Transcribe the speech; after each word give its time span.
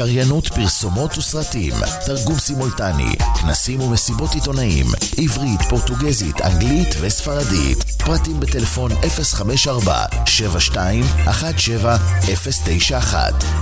קריינות 0.00 0.48
פרסומות 0.48 1.18
וסרטים, 1.18 1.74
תרגום 2.06 2.38
סימולטני, 2.38 3.16
כנסים 3.40 3.80
ומסיבות 3.80 4.30
עיתונאים, 4.34 4.86
עברית, 5.18 5.60
פורטוגזית, 5.70 6.40
אנגלית 6.40 6.88
וספרדית. 7.00 7.78
פרטים 8.04 8.40
בטלפון 8.40 8.90
054-7217-091. 8.92 8.96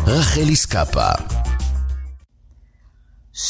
רחלי 0.06 0.56
סקאפה. 0.56 1.09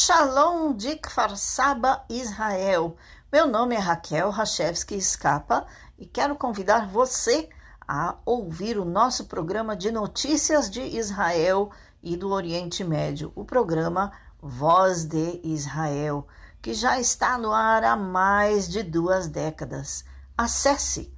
Shalom 0.07 0.61
de 0.83 0.93
Kfar 1.05 1.33
Saba, 1.37 1.93
Israel. 2.09 2.85
Meu 3.33 3.47
nome 3.47 3.75
é 3.75 3.79
Raquel 3.79 4.31
Rachevski 4.31 5.01
Scapa 5.01 5.67
e 5.99 6.07
quero 6.07 6.37
convidar 6.37 6.89
você 6.89 7.49
a 7.87 8.15
ouvir 8.25 8.79
o 8.79 8.85
nosso 8.85 9.27
programa 9.27 9.77
de 9.77 9.91
notícias 9.91 10.71
de 10.71 10.81
Israel 10.81 11.71
e 12.02 12.16
do 12.16 12.30
Oriente 12.30 12.82
Médio, 12.84 13.32
o 13.36 13.44
programa 13.44 14.12
Voz 14.42 15.04
de 15.04 15.42
Israel, 15.44 16.26
que 16.62 16.74
já 16.74 16.98
está 17.00 17.38
no 17.38 17.52
ar 17.52 17.84
há 17.84 17.96
mais 17.96 18.68
de 18.70 18.82
duas 18.84 19.28
décadas. 19.28 20.04
Acesse 20.38 21.14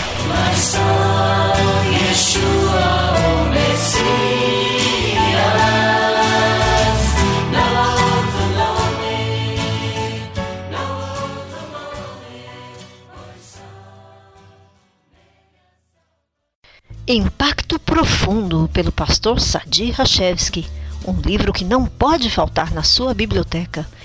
Impacto 17.11 17.79
Profundo, 17.79 18.69
pelo 18.71 18.93
pastor 18.93 19.41
Sadi 19.41 19.91
Rachevski. 19.91 20.67
Um 21.07 21.19
livro 21.23 21.55
que 21.55 21.65
não 21.65 21.87
pode 21.87 22.29
faltar 22.29 22.71
na 22.71 22.83
sua 22.83 23.15
biblioteca. 23.15 23.89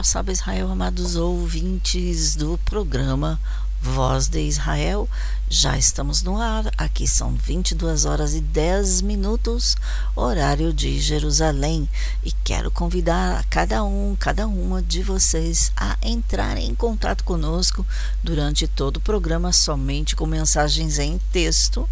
Farsaba 0.00 0.32
Israel, 0.32 0.70
amados 0.70 1.14
ouvintes 1.14 2.34
do 2.34 2.58
programa 2.64 3.38
Voz 3.82 4.28
de 4.28 4.40
Israel. 4.40 5.06
Já 5.46 5.76
estamos 5.76 6.22
no 6.22 6.40
ar, 6.40 6.72
aqui 6.78 7.06
são 7.06 7.34
22 7.34 8.06
horas 8.06 8.34
e 8.34 8.40
10 8.40 9.02
minutos, 9.02 9.76
horário 10.16 10.72
de 10.72 10.98
Jerusalém, 10.98 11.86
e 12.24 12.32
quero 12.32 12.70
convidar 12.70 13.40
a 13.40 13.42
cada 13.42 13.84
um, 13.84 14.16
cada 14.18 14.46
uma 14.46 14.80
de 14.80 15.02
vocês 15.02 15.70
a 15.76 15.98
entrar 16.00 16.56
em 16.56 16.74
contato 16.74 17.22
conosco 17.22 17.86
durante 18.24 18.66
todo 18.66 18.96
o 18.96 19.00
programa, 19.00 19.52
somente 19.52 20.16
com 20.16 20.24
mensagens 20.24 20.98
em 20.98 21.20
texto, 21.30 21.86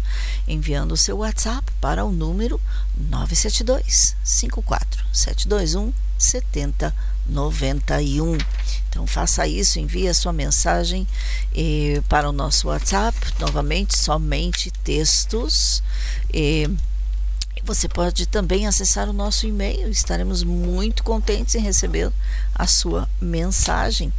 enviando 0.47 0.93
o 0.93 0.97
seu 0.97 1.17
WhatsApp 1.17 1.71
para 1.79 2.03
o 2.03 2.11
número 2.11 2.59
972 2.97 4.15
54 4.23 5.05
721 5.13 5.93
7091. 7.29 8.37
Então 8.89 9.05
faça 9.05 9.47
isso, 9.47 9.79
envie 9.79 10.07
a 10.07 10.13
sua 10.13 10.33
mensagem 10.33 11.07
eh, 11.55 12.01
para 12.09 12.27
o 12.27 12.31
nosso 12.31 12.67
WhatsApp, 12.67 13.17
novamente 13.39 13.97
somente 13.97 14.71
textos. 14.83 15.83
Eh, 16.33 16.67
você 17.63 17.87
pode 17.87 18.25
também 18.25 18.65
acessar 18.65 19.09
o 19.09 19.13
nosso 19.13 19.45
e-mail, 19.45 19.89
estaremos 19.89 20.43
muito 20.43 21.03
contentes 21.03 21.55
em 21.55 21.61
receber 21.61 22.11
a 22.55 22.65
sua 22.65 23.07
mensagem. 23.21 24.11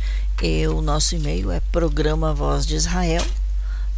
E 0.42 0.66
o 0.68 0.80
nosso 0.80 1.16
e-mail 1.16 1.50
é 1.50 1.60
programa 1.72 2.32
Voz 2.32 2.66
de 2.66 2.76
Israel 2.76 3.26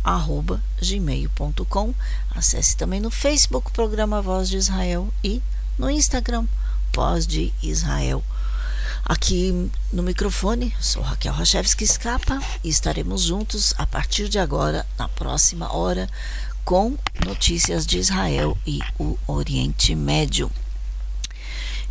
arroba 0.05 0.61
gmail.com 0.81 1.94
acesse 2.35 2.76
também 2.76 3.00
no 3.00 3.11
Facebook 3.11 3.70
Programa 3.70 4.20
Voz 4.20 4.49
de 4.49 4.56
Israel 4.56 5.08
e 5.23 5.41
no 5.79 5.88
Instagram 5.88 6.44
Voz 6.93 7.26
de 7.26 7.53
Israel 7.62 8.23
Aqui 9.05 9.71
no 9.93 10.03
microfone, 10.03 10.75
sou 10.81 11.03
Raquel 11.03 11.33
Rachevski 11.33 11.85
Escapa 11.85 12.41
e 12.62 12.69
estaremos 12.69 13.23
juntos 13.23 13.75
a 13.77 13.87
partir 13.87 14.29
de 14.29 14.39
agora, 14.39 14.87
na 14.99 15.09
próxima 15.09 15.75
hora, 15.75 16.09
com 16.65 16.97
notícias 17.27 17.85
de 17.85 17.99
Israel 17.99 18.56
e 18.67 18.79
o 18.99 19.19
Oriente 19.27 19.94
Médio. 19.94 20.50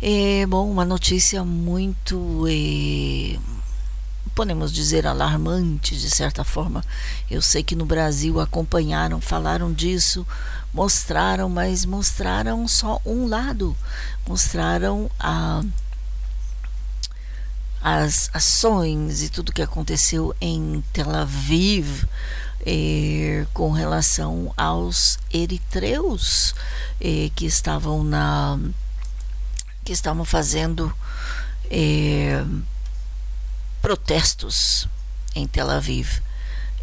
É, 0.00 0.46
bom, 0.46 0.68
uma 0.70 0.84
notícia 0.84 1.44
muito, 1.44 2.44
é, 2.48 3.38
podemos 4.34 4.72
dizer, 4.72 5.06
alarmante 5.06 5.96
de 5.96 6.10
certa 6.10 6.42
forma. 6.42 6.82
Eu 7.30 7.40
sei 7.40 7.62
que 7.62 7.76
no 7.76 7.84
Brasil 7.84 8.40
acompanharam, 8.40 9.20
falaram 9.20 9.72
disso, 9.72 10.26
mostraram, 10.72 11.48
mas 11.48 11.84
mostraram 11.84 12.66
só 12.66 13.00
um 13.04 13.28
lado. 13.28 13.76
Mostraram 14.26 15.10
a 15.20 15.62
as 17.82 18.30
ações 18.32 19.22
e 19.22 19.28
tudo 19.28 19.52
que 19.52 19.60
aconteceu 19.60 20.34
em 20.40 20.84
Tel 20.92 21.10
Aviv 21.10 22.04
eh, 22.64 23.44
com 23.52 23.72
relação 23.72 24.54
aos 24.56 25.18
eritreus 25.32 26.54
eh, 27.00 27.28
que 27.34 27.44
estavam 27.44 28.04
na 28.04 28.56
que 29.84 29.92
estavam 29.92 30.24
fazendo 30.24 30.94
eh, 31.68 32.44
protestos 33.80 34.86
em 35.34 35.48
Tel 35.48 35.68
Aviv. 35.68 36.22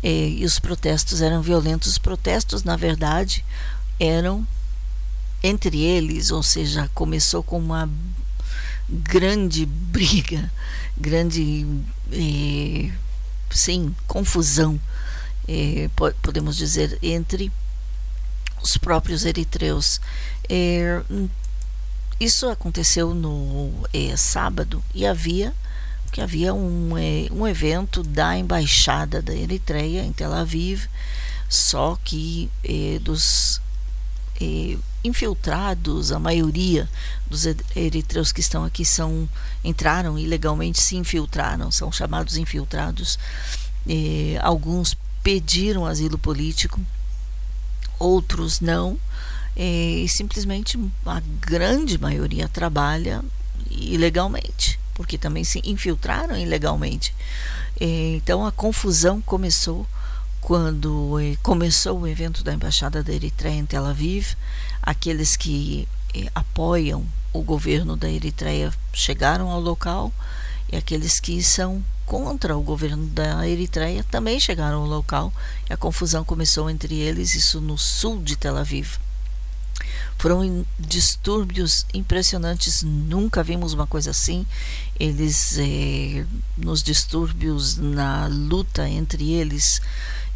E 0.01 0.45
os 0.45 0.59
protestos 0.59 1.21
eram 1.21 1.41
violentos 1.41 1.89
os 1.89 1.97
protestos 1.97 2.63
na 2.63 2.77
verdade 2.77 3.43
eram 3.99 4.47
entre 5.43 5.81
eles 5.81 6.31
ou 6.31 6.41
seja 6.41 6.89
começou 6.93 7.43
com 7.43 7.57
uma 7.57 7.89
grande 8.89 9.65
briga 9.65 10.51
grande, 10.99 11.65
eh, 12.11 12.91
sim, 13.49 13.95
confusão, 14.05 14.79
eh, 15.47 15.89
podemos 16.21 16.57
dizer, 16.57 16.99
entre 17.01 17.51
os 18.61 18.75
próprios 18.77 19.23
eritreus. 19.25 20.01
Eh, 20.49 21.01
isso 22.19 22.49
aconteceu 22.49 23.15
no 23.15 23.71
sábado 24.17 24.83
e 24.93 25.05
havia 25.05 25.53
que 26.11 26.19
havia 26.21 26.53
um, 26.53 26.89
um 27.31 27.47
evento 27.47 28.03
da 28.03 28.35
embaixada 28.35 29.21
da 29.21 29.33
Eritreia 29.33 30.01
em 30.01 30.11
Tel 30.11 30.33
Aviv, 30.33 30.87
só 31.47 31.97
que 32.03 32.49
dos 33.03 33.61
infiltrados, 35.03 36.11
a 36.11 36.19
maioria 36.19 36.89
dos 37.27 37.45
eritreus 37.75 38.31
que 38.31 38.41
estão 38.41 38.63
aqui 38.63 38.83
são 38.83 39.29
entraram 39.63 40.17
ilegalmente, 40.17 40.79
se 40.79 40.95
infiltraram, 40.95 41.71
são 41.71 41.91
chamados 41.91 42.37
infiltrados. 42.37 43.17
alguns 44.41 44.95
pediram 45.23 45.85
asilo 45.85 46.17
político, 46.17 46.79
outros 47.97 48.59
não, 48.59 48.97
e 49.55 50.07
simplesmente 50.07 50.79
a 51.05 51.21
grande 51.41 51.97
maioria 51.97 52.47
trabalha 52.47 53.23
ilegalmente, 53.69 54.79
porque 54.93 55.17
também 55.17 55.43
se 55.43 55.61
infiltraram 55.63 56.37
ilegalmente. 56.37 57.13
então 57.79 58.45
a 58.45 58.51
confusão 58.51 59.21
começou 59.21 59.85
quando 60.41 61.17
começou 61.43 61.99
o 61.99 62.07
evento 62.07 62.43
da 62.43 62.53
Embaixada 62.53 63.03
da 63.03 63.13
Eritreia 63.13 63.55
em 63.55 63.65
Tel 63.65 63.85
Aviv, 63.85 64.35
aqueles 64.89 65.37
que 65.37 65.87
eh, 66.15 66.31
apoiam 66.33 67.05
o 67.31 67.43
governo 67.43 67.95
da 67.95 68.09
Eritreia 68.09 68.73
chegaram 68.91 69.47
ao 69.51 69.61
local 69.61 70.11
e 70.71 70.75
aqueles 70.75 71.19
que 71.19 71.43
são 71.43 71.83
contra 72.07 72.57
o 72.57 72.61
governo 72.63 73.05
da 73.05 73.47
Eritreia 73.47 74.03
também 74.09 74.39
chegaram 74.39 74.81
ao 74.81 74.87
local 74.87 75.31
e 75.69 75.73
a 75.73 75.77
confusão 75.77 76.23
começou 76.23 76.71
entre 76.71 76.95
eles, 76.95 77.35
isso 77.35 77.61
no 77.61 77.77
sul 77.77 78.19
de 78.23 78.35
Tel 78.35 78.57
Aviv. 78.57 78.97
Foram 80.17 80.65
distúrbios 80.79 81.85
impressionantes, 81.93 82.81
nunca 82.81 83.43
vimos 83.43 83.73
uma 83.73 83.85
coisa 83.85 84.09
assim. 84.09 84.45
Eles, 84.99 85.57
eh, 85.59 86.25
nos 86.57 86.83
distúrbios, 86.83 87.77
na 87.77 88.27
luta 88.27 88.89
entre 88.89 89.31
eles, 89.31 89.81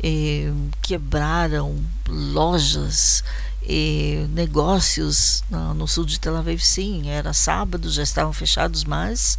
eh, 0.01 0.53
quebraram 0.81 1.83
lojas, 2.07 3.24
eh, 3.67 4.27
negócios 4.29 5.43
no, 5.50 5.88
sul 5.88 6.05
de 6.05 6.20
Tel 6.20 6.36
Aviv. 6.36 6.60
Sim, 6.60 7.10
era 7.10 7.34
sábado, 7.34 7.89
já 7.89 8.03
estavam 8.03 8.34
fechados, 8.34 8.84
mas 8.84 9.38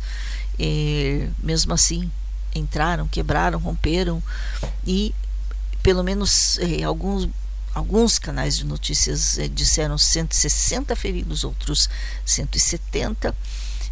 eh, 0.59 1.29
mesmo 1.43 1.73
assim 1.73 2.11
entraram, 2.55 3.09
quebraram, 3.09 3.59
romperam 3.59 4.23
e 4.87 5.15
pelo 5.83 6.03
menos 6.03 6.59
eh, 6.59 6.83
alguns 6.83 7.29
alguns 7.75 8.19
canais 8.19 8.57
de 8.57 8.65
notícias 8.65 9.37
eh, 9.37 9.49
disseram 9.49 9.99
160 9.99 10.95
feridos, 10.95 11.45
outros 11.45 11.91
170. 12.25 13.35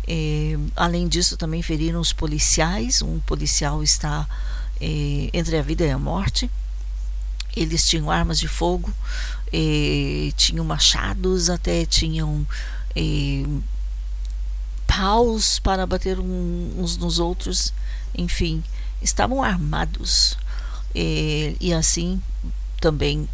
Eh, 0.07 0.57
além 0.77 1.09
disso, 1.09 1.37
também 1.37 1.63
feriram 1.63 2.01
os 2.01 2.13
policiais. 2.13 3.03
Um 3.03 3.19
policial 3.21 3.83
está 3.83 4.27
eh, 4.81 5.31
entre 5.33 5.59
a 5.59 5.63
vida 5.63 5.85
e 5.85 5.91
a 5.91 5.99
morte. 5.99 6.49
Eles 7.55 7.87
tinham 7.87 8.11
armas 8.11 8.39
de 8.39 8.49
fogo, 8.49 8.91
tinham 10.37 10.65
machados, 10.65 11.51
até 11.51 11.85
tinham 11.85 12.47
paus 14.87 15.59
para 15.59 15.87
bater 15.87 16.19
um, 16.19 16.75
uns 16.79 16.97
nos 16.97 17.19
outros, 17.19 17.73
enfim, 18.15 18.63
estavam 19.01 19.43
armados. 19.43 20.37
E 20.95 21.73
assim 21.73 22.23
também 22.81 23.29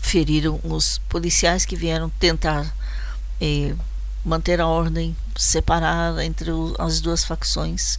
feriram 0.00 0.60
os 0.64 0.98
policiais 1.08 1.64
que 1.64 1.76
vieram 1.76 2.08
tentar 2.10 2.74
manter 4.24 4.60
a 4.60 4.66
ordem, 4.66 5.16
separar 5.36 6.18
entre 6.24 6.50
o, 6.50 6.74
as 6.78 7.00
duas 7.00 7.24
facções. 7.24 7.98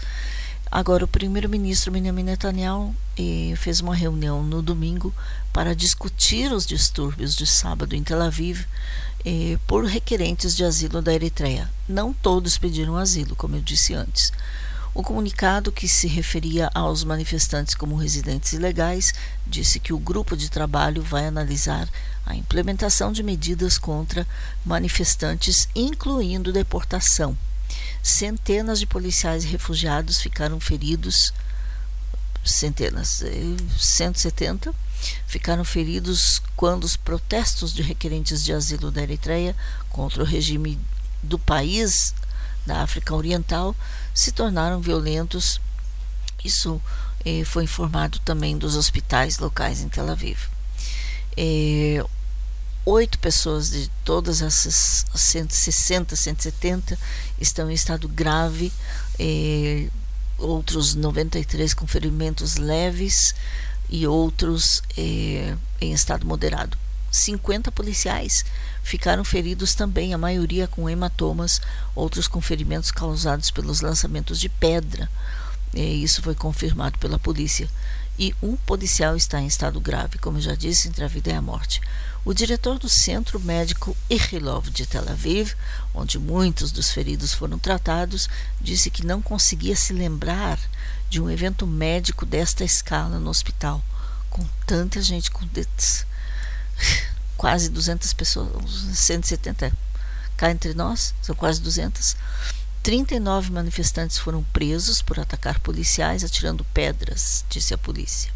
Agora, 0.72 1.04
o 1.04 1.08
primeiro-ministro 1.08 1.92
Benjamin 1.92 2.22
Netanyahu 2.22 2.96
eh, 3.18 3.56
fez 3.56 3.82
uma 3.82 3.96
reunião 3.96 4.44
no 4.44 4.62
domingo 4.62 5.12
para 5.52 5.76
discutir 5.76 6.52
os 6.52 6.64
distúrbios 6.64 7.36
de 7.36 7.48
sábado 7.48 7.96
em 7.96 8.04
Tel 8.04 8.22
Aviv 8.22 8.68
eh, 9.26 9.58
por 9.66 9.84
requerentes 9.86 10.56
de 10.56 10.64
asilo 10.64 11.02
da 11.02 11.12
Eritreia. 11.12 11.68
Não 11.88 12.14
todos 12.14 12.56
pediram 12.60 12.98
asilo, 12.98 13.36
como 13.36 13.56
eu 13.56 13.62
disse 13.62 13.96
antes. 13.96 14.32
O 14.94 15.02
comunicado, 15.02 15.72
que 15.72 15.88
se 15.88 16.08
referia 16.08 16.70
aos 16.76 17.04
manifestantes 17.04 17.74
como 17.74 17.96
residentes 17.96 18.54
ilegais, 18.54 19.12
disse 19.48 19.80
que 19.80 19.94
o 19.94 19.98
grupo 19.98 20.38
de 20.38 20.52
trabalho 20.52 21.02
vai 21.02 21.26
analisar 21.26 21.90
a 22.28 22.36
implementação 22.36 23.12
de 23.12 23.24
medidas 23.24 23.80
contra 23.80 24.28
manifestantes, 24.64 25.68
incluindo 25.76 26.54
deportação. 26.54 27.36
Centenas 28.02 28.80
de 28.80 28.86
policiais 28.86 29.44
refugiados 29.44 30.22
ficaram 30.22 30.60
feridos, 30.60 31.34
centenas, 32.44 33.24
170 33.78 34.70
eh, 34.70 34.74
ficaram 35.28 35.64
feridos 35.64 36.42
quando 36.56 36.84
os 36.84 36.96
protestos 36.96 37.74
de 37.74 37.82
requerentes 37.82 38.44
de 38.44 38.54
asilo 38.54 38.92
da 38.92 39.02
Eritreia 39.02 39.56
contra 39.90 40.24
o 40.24 40.26
regime 40.26 40.80
do 41.22 41.38
país 41.38 42.14
da 42.66 42.82
África 42.82 43.16
Oriental 43.16 43.76
se 44.14 44.32
tornaram 44.32 44.82
violentos. 44.82 45.60
Isso 46.44 46.82
eh, 47.26 47.44
foi 47.44 47.66
informado 47.66 48.20
também 48.20 48.58
dos 48.58 48.76
hospitais 48.76 49.40
locais 49.40 49.82
em 49.82 49.90
Tel 49.90 50.10
Aviv. 50.10 50.40
Eh, 51.36 52.04
oito 52.90 53.20
pessoas 53.20 53.70
de 53.70 53.90
todas 54.04 54.42
essas 54.42 55.06
160, 55.14 56.16
170 56.16 56.98
estão 57.40 57.70
em 57.70 57.74
estado 57.74 58.08
grave, 58.08 58.72
outros 60.38 60.96
93 60.96 61.74
com 61.74 61.86
ferimentos 61.86 62.56
leves 62.56 63.36
e 63.90 64.08
outros 64.08 64.82
em 64.98 65.94
estado 65.94 66.26
moderado. 66.26 66.78
50 67.12 67.72
policiais 67.72 68.46
ficaram 68.84 69.24
feridos 69.24 69.74
também, 69.74 70.14
a 70.14 70.18
maioria 70.18 70.68
com 70.68 70.90
hematomas, 70.90 71.62
outros 71.96 72.28
com 72.28 72.42
ferimentos 72.42 72.92
causados 72.92 73.52
pelos 73.52 73.82
lançamentos 73.82 74.40
de 74.40 74.50
pedra. 74.50 75.10
E 75.74 76.04
isso 76.04 76.22
foi 76.22 76.34
confirmado 76.34 76.98
pela 76.98 77.20
polícia. 77.20 77.70
E 78.18 78.36
um 78.42 78.56
policial 78.58 79.16
está 79.16 79.40
em 79.40 79.48
estado 79.48 79.80
grave, 79.80 80.18
como 80.18 80.38
eu 80.38 80.42
já 80.42 80.54
disse, 80.54 80.88
entre 80.88 81.04
a 81.04 81.08
vida 81.08 81.30
e 81.32 81.34
a 81.34 81.42
morte. 81.42 81.80
O 82.26 82.34
diretor 82.34 82.78
do 82.78 82.90
Centro 82.90 83.40
Médico 83.40 83.96
Ichilov 84.10 84.70
de 84.70 84.86
Tel 84.86 85.08
Aviv, 85.10 85.54
onde 85.94 86.20
muitos 86.20 86.72
dos 86.72 86.92
feridos 86.92 87.34
foram 87.34 87.58
tratados, 87.58 88.28
disse 88.60 88.92
que 88.92 89.06
não 89.06 89.22
conseguia 89.22 89.76
se 89.76 89.94
lembrar 89.94 90.60
de 91.10 91.22
um 91.22 91.30
evento 91.30 91.66
médico 91.66 92.26
desta 92.26 92.64
escala 92.64 93.20
no 93.20 93.30
hospital, 93.30 93.82
com 94.30 94.46
tanta 94.68 95.02
gente 95.02 95.32
com 95.32 95.48
quase 97.38 97.70
200 97.70 98.14
pessoas, 98.14 98.70
170 98.94 99.72
cá 100.36 100.52
entre 100.52 100.74
nós, 100.74 101.14
são 101.22 101.36
quase 101.36 101.62
200. 101.62 102.16
39 102.84 103.52
manifestantes 103.52 104.18
foram 104.18 104.44
presos 104.54 105.02
por 105.02 105.20
atacar 105.20 105.60
policiais 105.60 106.24
atirando 106.24 106.64
pedras, 106.66 107.44
disse 107.50 107.74
a 107.74 107.78
polícia. 107.78 108.32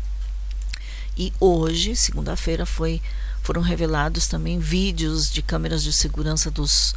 E 1.17 1.31
hoje, 1.39 1.95
segunda-feira, 1.95 2.65
foi 2.65 3.01
foram 3.43 3.61
revelados 3.61 4.25
também 4.25 4.57
vídeos 4.57 5.29
de 5.29 5.41
câmeras 5.41 5.83
de 5.83 5.91
segurança 5.91 6.49
dos 6.49 6.95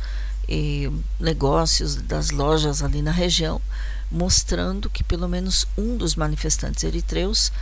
eh, 0.49 0.88
negócios, 1.19 1.97
das 1.97 2.31
lojas 2.31 2.83
ali 2.83 3.03
na 3.03 3.11
região, 3.11 3.61
mostrando 4.11 4.88
que 4.88 5.03
pelo 5.03 5.29
menos 5.29 5.67
um 5.76 5.97
dos 5.97 6.15
manifestantes 6.15 6.85
eritreus 6.85 7.53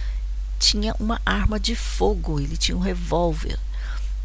tinha 0.59 0.95
uma 1.01 1.21
arma 1.25 1.59
de 1.59 1.75
fogo, 1.75 2.39
ele 2.39 2.59
tinha 2.59 2.77
um 2.77 2.81
revólver. 2.81 3.59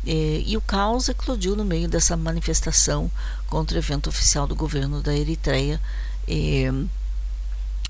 Eh, 0.06 0.44
e 0.46 0.58
o 0.58 0.62
caos 0.62 1.08
eclodiu 1.08 1.56
no 1.56 1.64
meio 1.64 1.88
dessa 1.88 2.18
manifestação 2.18 3.10
contra 3.48 3.78
o 3.78 3.80
evento 3.80 4.10
oficial 4.10 4.46
do 4.46 4.56
governo 4.56 5.02
da 5.02 5.16
Eritreia, 5.16 5.80
eh, 6.28 6.72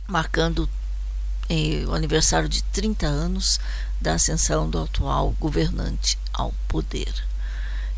marcando 0.07 0.69
eh, 1.49 1.83
o 1.88 1.93
aniversário 1.93 2.47
de 2.47 2.63
30 2.63 3.07
anos 3.07 3.59
da 4.01 4.13
ascensão 4.13 4.69
do 4.69 4.81
atual 4.81 5.31
governante 5.39 6.17
ao 6.33 6.53
poder. 6.67 7.13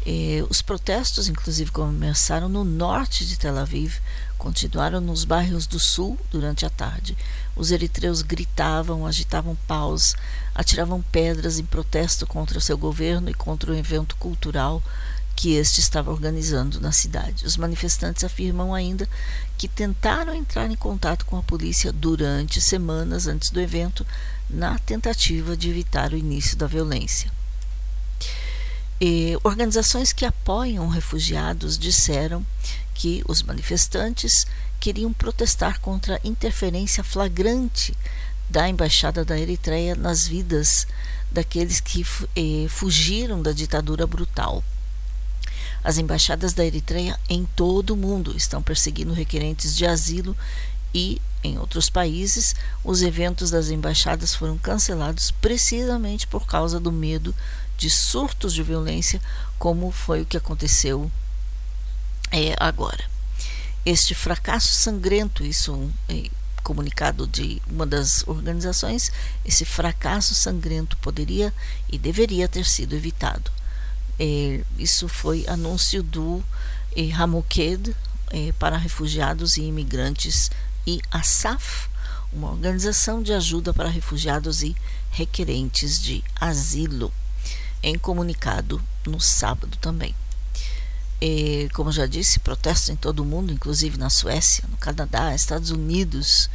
E 0.06 0.44
os 0.50 0.64
protestos, 0.64 1.28
inclusive, 1.28 1.70
começaram 1.70 2.50
no 2.50 2.64
norte 2.64 3.26
de 3.26 3.38
Tel 3.38 3.58
Aviv, 3.58 4.00
continuaram 4.36 5.00
nos 5.00 5.24
bairros 5.24 5.68
do 5.68 5.78
sul 5.78 6.18
durante 6.32 6.66
a 6.66 6.72
tarde. 6.72 7.16
Os 7.56 7.70
eritreus 7.70 8.24
gritavam, 8.24 9.06
agitavam 9.06 9.56
paus, 9.68 10.16
atiravam 10.56 11.04
pedras 11.12 11.60
em 11.60 11.66
protesto 11.66 12.26
contra 12.26 12.58
o 12.58 12.62
seu 12.62 12.78
governo 12.78 13.30
e 13.30 13.34
contra 13.36 13.72
o 13.72 13.76
evento 13.76 14.16
cultural 14.16 14.82
que 15.42 15.56
este 15.56 15.80
estava 15.80 16.12
organizando 16.12 16.80
na 16.80 16.92
cidade. 16.92 17.48
Os 17.48 17.58
manifestantes 17.58 18.24
afirmam 18.24 18.76
ainda 18.76 19.10
que 19.58 19.68
tentaram 19.68 20.36
entrar 20.36 20.70
em 20.70 20.76
contato 20.76 21.26
com 21.26 21.36
a 21.36 21.42
polícia 21.42 21.92
durante 21.92 22.62
semanas 22.62 23.26
antes 23.26 23.50
do 23.50 23.60
evento, 23.60 24.06
na 24.48 24.78
tentativa 24.78 25.58
de 25.58 25.68
evitar 25.68 26.14
o 26.14 26.16
início 26.16 26.56
da 26.56 26.68
violência. 26.68 27.32
E 29.02 29.36
organizações 29.44 30.14
que 30.14 30.26
apoiam 30.26 30.88
refugiados 30.88 31.76
disseram 31.76 32.46
que 32.94 33.24
os 33.28 33.42
manifestantes 33.42 34.46
queriam 34.80 35.12
protestar 35.12 35.80
contra 35.80 36.18
a 36.18 36.28
interferência 36.28 37.04
flagrante 37.04 37.98
da 38.48 38.70
embaixada 38.70 39.26
da 39.26 39.40
Eritreia 39.40 39.96
nas 39.96 40.28
vidas 40.28 40.86
daqueles 41.32 41.80
que 41.80 42.06
eh, 42.36 42.68
fugiram 42.70 43.42
da 43.42 43.52
ditadura 43.52 44.06
brutal. 44.06 44.64
As 45.84 45.98
embaixadas 45.98 46.54
da 46.54 46.66
Eritreia 46.66 47.20
em 47.28 47.46
todo 47.56 47.92
o 47.92 47.98
mundo 47.98 48.36
estão 48.38 48.62
perseguindo 48.62 49.14
requerentes 49.14 49.76
de 49.76 49.86
asilo 49.86 50.38
e, 50.94 51.22
em 51.44 51.58
outros 51.58 51.90
países, 51.90 52.56
os 52.84 53.02
eventos 53.02 53.50
das 53.50 53.70
embaixadas 53.70 54.36
foram 54.36 54.58
cancelados 54.58 55.32
precisamente 55.32 56.28
por 56.28 56.46
causa 56.46 56.80
do 56.80 56.92
medo 56.92 57.34
de 57.78 57.90
surtos 57.90 58.54
de 58.54 58.62
violência, 58.62 59.20
como 59.58 59.90
foi 59.90 60.22
o 60.22 60.26
que 60.26 60.38
aconteceu 60.38 61.12
é, 62.32 62.56
agora. 62.60 63.04
Este 63.84 64.14
fracasso 64.14 64.74
sangrento, 64.74 65.44
isso 65.44 65.90
é 66.08 66.30
comunicado 66.62 67.26
de 67.26 67.60
uma 67.68 67.88
das 67.88 68.24
organizações, 68.28 69.12
esse 69.44 69.66
fracasso 69.66 70.36
sangrento 70.36 70.96
poderia 70.98 71.52
e 71.92 71.98
deveria 71.98 72.48
ter 72.48 72.66
sido 72.66 72.96
evitado. 72.96 73.52
É, 74.20 74.62
isso 74.78 75.08
foi 75.08 75.46
anúncio 75.48 76.04
do 76.04 76.44
é, 76.96 77.12
Hamoked 77.12 77.96
é, 78.30 78.52
para 78.54 78.78
refugiados 78.78 79.58
e 79.58 79.64
imigrantes 79.64 80.52
e 80.86 81.02
a 81.12 81.22
SAF, 81.22 81.90
uma 82.32 82.50
organização 82.50 83.22
de 83.22 83.34
ajuda 83.34 83.74
para 83.74 83.90
refugiados 83.90 84.64
e 84.64 84.76
requerentes 85.12 86.02
de 86.02 86.24
asilo 86.40 87.12
em 87.84 87.98
comunicado 87.98 88.82
no 89.06 89.20
sábado 89.20 89.78
também. 89.82 90.16
E, 91.20 91.70
como 91.74 91.92
já 91.92 92.08
disse, 92.08 92.40
protestos 92.40 92.90
em 92.90 92.96
todo 92.96 93.20
o 93.20 93.26
mundo, 93.26 93.54
inclusive 93.54 93.98
na 93.98 94.10
Suécia, 94.10 94.64
no 94.70 94.78
Canadá, 94.78 95.36
Estados 95.36 95.70
Unidos. 95.70 96.50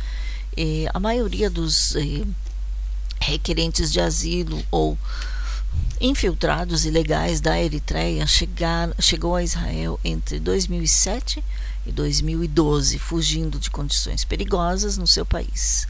E 0.57 0.89
a 0.93 0.99
maioria 0.99 1.49
dos 1.49 1.95
eh, 1.95 2.25
requerentes 3.21 3.93
de 3.93 4.01
asilo 4.01 4.65
ou 4.71 4.99
infiltrados 6.01 6.85
ilegais 6.85 7.41
da 7.41 7.61
Eritreia 7.61 8.27
chegar, 8.27 8.91
chegou 9.01 9.35
a 9.35 9.43
Israel 9.43 9.99
entre 10.05 10.39
2007 10.39 11.43
e 11.87 11.93
2012, 11.93 12.99
fugindo 12.99 13.59
de 13.59 13.71
condições 13.71 14.25
perigosas 14.25 14.99
no 14.99 15.07
seu 15.07 15.25
país. 15.25 15.87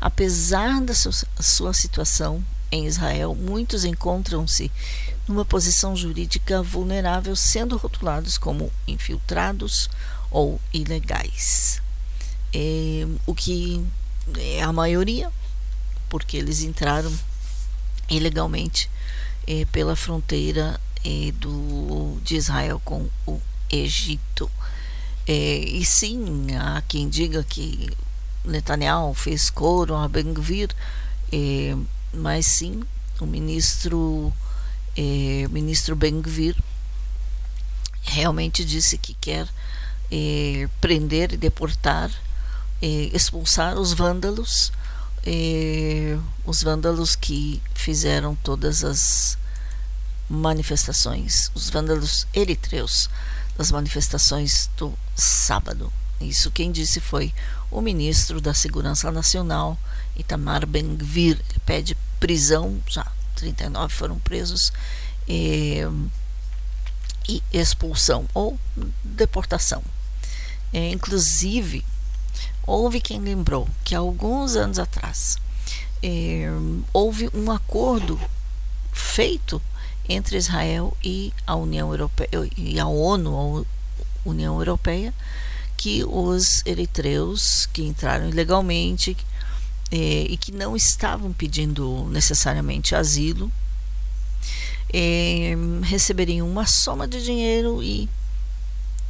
Apesar 0.00 0.80
da 0.80 0.94
sua 0.94 1.72
situação 1.72 2.44
em 2.70 2.86
Israel, 2.86 3.34
muitos 3.34 3.84
encontram-se 3.84 4.70
numa 5.26 5.44
posição 5.44 5.96
jurídica 5.96 6.62
vulnerável, 6.62 7.34
sendo 7.36 7.76
rotulados 7.76 8.36
como 8.36 8.70
infiltrados 8.86 9.88
ou 10.30 10.60
ilegais. 10.72 11.80
É, 12.52 13.06
o 13.26 13.34
que 13.34 13.84
é 14.36 14.62
a 14.62 14.72
maioria, 14.72 15.30
porque 16.08 16.36
eles 16.36 16.62
entraram 16.62 17.12
ilegalmente 18.08 18.90
é, 19.46 19.64
pela 19.66 19.96
fronteira 19.96 20.80
é, 21.04 21.32
do, 21.32 22.18
de 22.22 22.36
Israel 22.36 22.80
com 22.84 23.08
o 23.26 23.40
Egito. 23.70 24.50
É, 25.26 25.58
e 25.58 25.84
sim, 25.84 26.54
há 26.56 26.82
quem 26.82 27.08
diga 27.08 27.42
que 27.42 27.90
Netanyahu 28.44 29.14
fez 29.14 29.48
coro 29.50 29.94
a 29.96 30.06
Ben-Gvir, 30.08 30.70
é, 31.32 31.76
mas 32.12 32.46
sim 32.46 32.82
o 33.20 33.26
ministro 33.26 34.32
é, 34.96 35.46
o 35.46 35.50
ministro 35.50 35.96
Ben-Gvir 35.96 36.56
realmente 38.02 38.64
disse 38.64 38.98
que 38.98 39.14
quer 39.14 39.48
é, 40.10 40.68
prender 40.80 41.32
e 41.32 41.36
deportar, 41.36 42.10
expulsar 43.14 43.78
os 43.78 43.94
vândalos, 43.94 44.70
é, 45.24 46.18
os 46.44 46.62
vândalos 46.62 47.16
que 47.16 47.62
fizeram 47.74 48.34
todas 48.36 48.84
as 48.84 49.38
manifestações, 50.28 51.50
os 51.54 51.70
vândalos 51.70 52.26
eritreus 52.34 53.08
das 53.56 53.70
manifestações 53.70 54.68
do 54.76 54.92
sábado. 55.14 55.92
Isso 56.20 56.50
quem 56.50 56.70
disse 56.70 57.00
foi 57.00 57.32
o 57.70 57.80
ministro 57.80 58.40
da 58.40 58.54
Segurança 58.54 59.10
Nacional, 59.10 59.78
Itamar 60.16 60.66
Ben-Gvir. 60.66 61.40
Pede 61.66 61.96
prisão, 62.20 62.80
já 62.86 63.06
39 63.36 63.92
foram 63.92 64.18
presos, 64.18 64.72
e, 65.28 65.80
e 67.28 67.42
expulsão 67.52 68.26
ou 68.32 68.58
deportação. 69.02 69.82
É, 70.72 70.90
inclusive, 70.90 71.84
houve 72.66 73.00
quem 73.00 73.20
lembrou 73.20 73.68
que 73.84 73.94
alguns 73.94 74.56
anos 74.56 74.78
atrás 74.78 75.36
é, 76.02 76.48
houve 76.92 77.30
um 77.34 77.50
acordo 77.50 78.20
feito 78.92 79.60
entre 80.08 80.36
Israel 80.36 80.96
e 81.02 81.32
a 81.46 81.54
União 81.54 81.90
Europeia 81.90 82.28
e 82.56 82.78
a 82.78 82.86
ONU, 82.86 83.66
a 84.24 84.28
União 84.28 84.58
Europeia, 84.58 85.14
que 85.76 86.04
os 86.04 86.64
eritreus 86.66 87.66
que 87.72 87.82
entraram 87.82 88.28
ilegalmente 88.28 89.16
eh, 89.90 90.26
e 90.28 90.36
que 90.36 90.52
não 90.52 90.76
estavam 90.76 91.32
pedindo 91.32 92.06
necessariamente 92.10 92.94
asilo 92.94 93.50
eh, 94.92 95.54
receberiam 95.82 96.48
uma 96.48 96.66
soma 96.66 97.08
de 97.08 97.22
dinheiro 97.22 97.82
e 97.82 98.08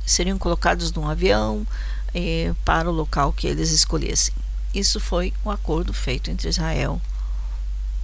seriam 0.06 0.38
colocados 0.38 0.92
num 0.92 1.08
avião 1.08 1.66
eh, 2.14 2.54
para 2.64 2.88
o 2.88 2.92
local 2.92 3.32
que 3.32 3.46
eles 3.46 3.70
escolhessem. 3.70 4.34
Isso 4.74 4.98
foi 5.00 5.32
um 5.44 5.50
acordo 5.50 5.92
feito 5.92 6.30
entre 6.30 6.48
Israel 6.48 7.00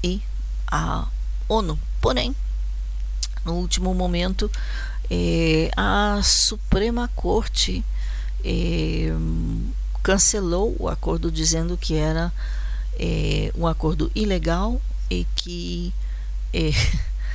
e 0.03 0.23
a 0.67 1.07
ONU. 1.49 1.79
Porém, 2.01 2.35
no 3.45 3.55
último 3.55 3.95
momento, 3.95 4.51
eh, 5.11 5.71
a 5.77 6.21
Suprema 6.23 7.09
Corte 7.15 7.85
eh, 8.45 9.13
cancelou 10.03 10.75
o 10.79 10.89
acordo 10.89 11.31
dizendo 11.31 11.77
que 11.77 11.95
era 11.95 12.33
eh, 12.99 13.53
um 13.57 13.67
acordo 13.67 14.11
ilegal 14.15 14.81
e 15.11 15.27
que 15.35 15.93
eh, 16.53 16.73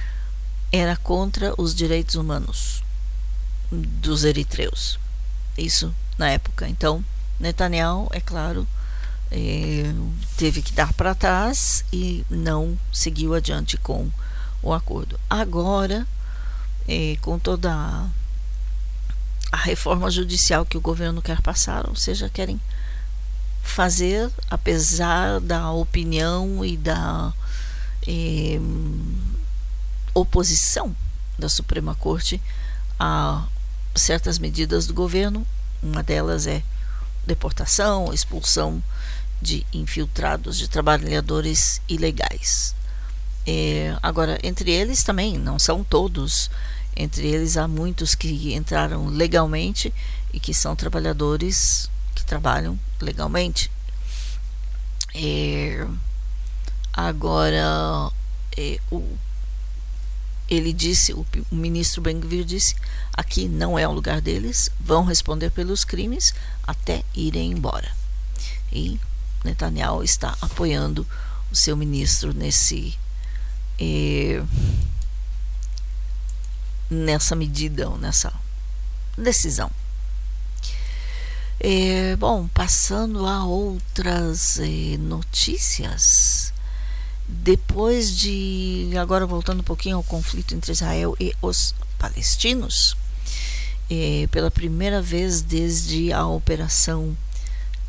era 0.71 0.95
contra 0.95 1.53
os 1.57 1.75
direitos 1.75 2.15
humanos 2.15 2.83
dos 3.71 4.23
eritreus. 4.23 4.99
Isso 5.57 5.93
na 6.17 6.29
época. 6.29 6.67
Então, 6.67 7.03
Netanyahu, 7.39 8.07
é 8.11 8.19
claro, 8.19 8.67
eh, 9.31 9.93
teve 10.37 10.61
que 10.61 10.73
dar 10.73 10.93
para 10.93 11.15
trás 11.15 11.83
e 11.91 12.25
não 12.29 12.77
seguiu 12.91 13.33
adiante 13.33 13.77
com 13.77 14.09
o 14.61 14.73
acordo. 14.73 15.19
Agora, 15.29 16.07
eh, 16.87 17.17
com 17.21 17.37
toda 17.37 17.71
a, 17.73 18.07
a 19.51 19.57
reforma 19.57 20.09
judicial 20.09 20.65
que 20.65 20.77
o 20.77 20.81
governo 20.81 21.21
quer 21.21 21.41
passar, 21.41 21.87
ou 21.89 21.95
seja, 21.95 22.29
querem 22.29 22.59
fazer, 23.61 24.31
apesar 24.49 25.39
da 25.41 25.71
opinião 25.71 26.63
e 26.63 26.77
da 26.77 27.33
eh, 28.07 28.59
oposição 30.13 30.95
da 31.37 31.49
Suprema 31.49 31.95
Corte 31.95 32.41
a 32.97 33.45
certas 33.95 34.39
medidas 34.39 34.87
do 34.87 34.93
governo, 34.93 35.45
uma 35.81 36.03
delas 36.03 36.47
é 36.47 36.63
deportação, 37.25 38.13
expulsão 38.13 38.81
de 39.41 39.65
infiltrados, 39.73 40.57
de 40.57 40.67
trabalhadores 40.67 41.81
ilegais. 41.87 42.75
É, 43.45 43.95
agora, 44.01 44.39
entre 44.43 44.71
eles 44.71 45.03
também, 45.03 45.37
não 45.37 45.59
são 45.59 45.83
todos, 45.83 46.49
entre 46.95 47.27
eles 47.27 47.57
há 47.57 47.67
muitos 47.67 48.15
que 48.15 48.53
entraram 48.53 49.07
legalmente 49.07 49.93
e 50.33 50.39
que 50.39 50.53
são 50.53 50.75
trabalhadores 50.75 51.89
que 52.15 52.25
trabalham 52.25 52.79
legalmente. 52.99 53.69
É, 55.13 55.85
agora, 56.93 58.11
é, 58.57 58.79
o, 58.91 59.03
ele 60.49 60.71
disse, 60.71 61.13
o, 61.13 61.25
ministro 61.51 62.01
Ben-Gvir 62.01 62.43
disse, 62.43 62.75
aqui 63.13 63.47
não 63.47 63.77
é 63.77 63.87
o 63.87 63.91
lugar 63.91 64.21
deles, 64.21 64.69
vão 64.79 65.03
responder 65.03 65.49
pelos 65.49 65.83
crimes 65.83 66.33
até 66.65 67.03
irem 67.13 67.51
embora. 67.51 67.91
E 68.71 68.99
Netanyahu 69.43 70.03
está 70.03 70.35
apoiando 70.41 71.07
o 71.51 71.55
seu 71.55 71.75
ministro 71.75 72.33
nesse 72.33 72.97
eh, 73.79 74.43
nessa 76.89 77.35
medida, 77.35 77.89
nessa 77.97 78.31
decisão. 79.17 79.71
Eh, 81.59 82.15
bom, 82.17 82.47
passando 82.49 83.25
a 83.25 83.45
outras 83.45 84.59
eh, 84.59 84.97
notícias. 84.97 86.53
Depois 87.27 88.15
de. 88.15 88.91
Agora 88.99 89.25
voltando 89.25 89.61
um 89.61 89.63
pouquinho 89.63 89.97
ao 89.97 90.03
conflito 90.03 90.53
entre 90.53 90.71
Israel 90.71 91.15
e 91.19 91.33
os 91.41 91.73
palestinos, 91.97 92.95
eh, 93.89 94.27
pela 94.31 94.51
primeira 94.51 95.01
vez 95.01 95.41
desde 95.41 96.13
a 96.13 96.25
Operação 96.25 97.17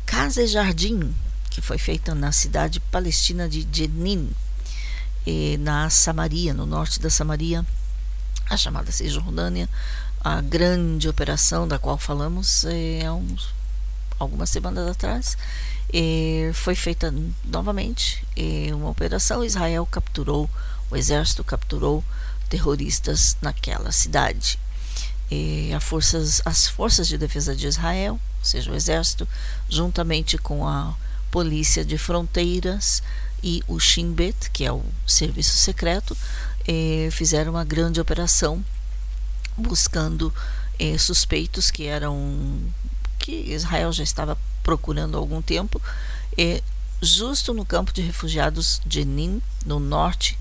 Casa 0.05 0.41
e 0.43 0.47
Jardim, 0.47 1.13
que 1.49 1.61
foi 1.61 1.77
feita 1.77 2.15
na 2.15 2.31
cidade 2.31 2.79
palestina 2.79 3.47
de 3.47 3.67
Jenin, 3.71 4.29
eh, 5.25 5.57
na 5.59 5.89
Samaria, 5.89 6.53
no 6.53 6.65
norte 6.65 6.99
da 6.99 7.09
Samaria, 7.09 7.65
a 8.49 8.57
chamada 8.57 8.91
Cisjordânia, 8.91 9.69
a 10.23 10.41
grande 10.41 11.07
operação 11.07 11.67
da 11.67 11.77
qual 11.77 11.97
falamos 11.97 12.63
eh, 12.65 13.05
há 13.05 13.13
uns, 13.13 13.53
algumas 14.19 14.49
semanas 14.49 14.87
atrás, 14.87 15.37
foi 16.53 16.75
feita 16.75 17.13
novamente 17.45 18.25
uma 18.73 18.89
operação. 18.89 19.43
Israel 19.43 19.85
capturou, 19.85 20.49
o 20.89 20.95
exército 20.95 21.43
capturou 21.43 22.03
terroristas 22.49 23.37
naquela 23.41 23.91
cidade. 23.91 24.59
Forças, 25.81 26.41
as 26.45 26.67
forças 26.67 27.07
de 27.07 27.17
defesa 27.17 27.55
de 27.55 27.67
Israel, 27.67 28.13
ou 28.39 28.45
seja, 28.45 28.71
o 28.71 28.75
exército, 28.75 29.27
juntamente 29.69 30.37
com 30.37 30.67
a 30.67 30.95
Polícia 31.29 31.83
de 31.83 31.97
Fronteiras 31.97 33.03
e 33.43 33.63
o 33.67 33.79
Shin 33.79 34.13
Bet, 34.13 34.49
que 34.51 34.65
é 34.65 34.71
o 34.71 34.83
serviço 35.05 35.57
secreto, 35.57 36.17
fizeram 37.11 37.51
uma 37.51 37.63
grande 37.63 37.99
operação 37.99 38.63
buscando 39.57 40.33
eh, 40.79 40.97
suspeitos 40.97 41.71
que 41.71 41.85
eram 41.85 42.59
que 43.27 43.53
Israel 43.53 43.91
já 43.91 44.03
estava 44.05 44.37
procurando 44.63 45.15
há 45.15 45.19
algum 45.19 45.41
tempo, 45.41 45.81
eh, 46.37 46.63
justo 47.01 47.53
no 47.53 47.65
campo 47.65 47.91
de 47.91 48.01
refugiados 48.01 48.81
de 48.85 49.03
Nin, 49.03 49.41
no 49.65 49.81
norte 49.81 50.39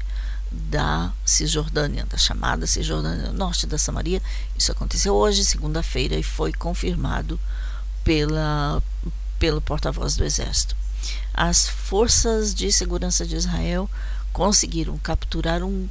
da 0.53 1.13
Cisjordânia, 1.25 2.07
da 2.07 2.17
chamada 2.17 2.65
Cisjordânia, 2.65 3.33
norte 3.33 3.67
da 3.67 3.77
Samaria. 3.77 4.23
Isso 4.57 4.71
aconteceu 4.71 5.17
hoje, 5.17 5.45
segunda-feira, 5.45 6.15
e 6.15 6.23
foi 6.23 6.53
confirmado 6.53 7.41
pela 8.05 8.81
pelo 9.37 9.61
porta-voz 9.61 10.17
do 10.17 10.25
exército. 10.25 10.77
As 11.35 11.69
forças 11.69 12.55
de 12.55 12.73
segurança 12.73 13.27
de 13.27 13.35
Israel 13.35 13.91
conseguiram 14.33 14.97
capturar 14.99 15.63
um 15.63 15.89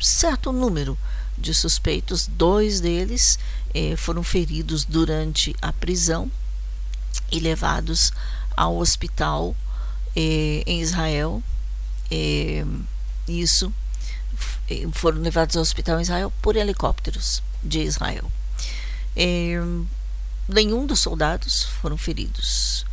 certo 0.00 0.52
número 0.52 0.98
de 1.38 1.54
suspeitos. 1.54 2.26
Dois 2.26 2.80
deles 2.80 3.38
eh, 3.74 3.96
foram 3.96 4.22
feridos 4.22 4.84
durante 4.84 5.54
a 5.60 5.72
prisão 5.72 6.30
e 7.30 7.40
levados 7.40 8.12
ao 8.56 8.76
hospital 8.76 9.56
eh, 10.14 10.62
em 10.66 10.80
Israel. 10.80 11.42
Eh, 12.10 12.64
isso 13.28 13.72
foram 14.92 15.20
levados 15.20 15.56
ao 15.56 15.62
hospital 15.62 15.98
em 15.98 16.02
Israel 16.02 16.32
por 16.42 16.56
helicópteros 16.56 17.42
de 17.62 17.80
Israel. 17.80 18.30
Nenhum 20.48 20.86
dos 20.86 21.00
soldados 21.00 21.64
foram 21.80 21.96
feridos. 21.96 22.84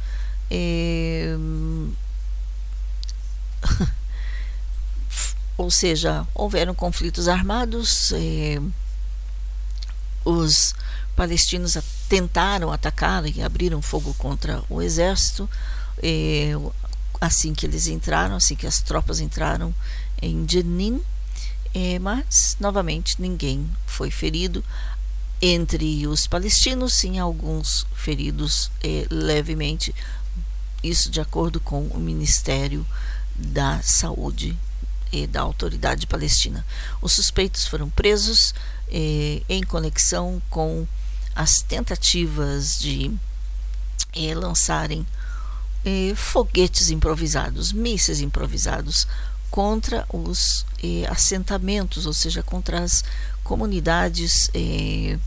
É... 0.49 1.35
Ou 5.57 5.69
seja, 5.69 6.25
houveram 6.33 6.73
conflitos 6.73 7.27
armados, 7.27 8.13
é... 8.13 8.61
os 10.29 10.75
palestinos 11.15 11.77
tentaram 12.07 12.71
atacar 12.71 13.25
e 13.25 13.41
abriram 13.41 13.81
fogo 13.81 14.13
contra 14.13 14.63
o 14.69 14.81
exército. 14.81 15.49
É... 16.01 16.51
Assim 17.21 17.53
que 17.53 17.65
eles 17.65 17.87
entraram, 17.87 18.37
assim 18.37 18.55
que 18.55 18.65
as 18.65 18.81
tropas 18.81 19.19
entraram 19.19 19.75
em 20.21 20.47
Jenin, 20.47 21.01
é, 21.73 21.99
mas 21.99 22.55
novamente 22.61 23.21
ninguém 23.21 23.69
foi 23.85 24.09
ferido 24.09 24.63
entre 25.41 26.07
os 26.07 26.27
palestinos, 26.27 26.93
sim, 26.93 27.19
alguns 27.19 27.85
feridos 27.93 28.71
levemente, 29.11 29.93
isso 30.81 31.09
de 31.09 31.19
acordo 31.19 31.59
com 31.59 31.87
o 31.87 31.99
Ministério 31.99 32.85
da 33.35 33.81
Saúde 33.81 34.57
e 35.11 35.27
da 35.27 35.41
Autoridade 35.41 36.07
Palestina. 36.07 36.65
Os 37.01 37.13
suspeitos 37.13 37.65
foram 37.65 37.89
presos 37.89 38.53
eh, 38.89 39.41
em 39.49 39.63
conexão 39.63 40.41
com 40.49 40.87
as 41.35 41.61
tentativas 41.61 42.79
de 42.79 43.11
eh, 44.15 44.35
lançarem 44.35 45.05
eh, 45.85 46.13
foguetes 46.15 46.89
improvisados, 46.89 47.71
mísseis 47.71 48.21
improvisados 48.21 49.07
contra 49.49 50.05
os 50.13 50.65
eh, 50.83 51.05
assentamentos, 51.09 52.05
ou 52.05 52.13
seja, 52.13 52.43
contra 52.43 52.81
as 52.83 53.03
comunidades 53.43 54.49
eh, 54.53 55.17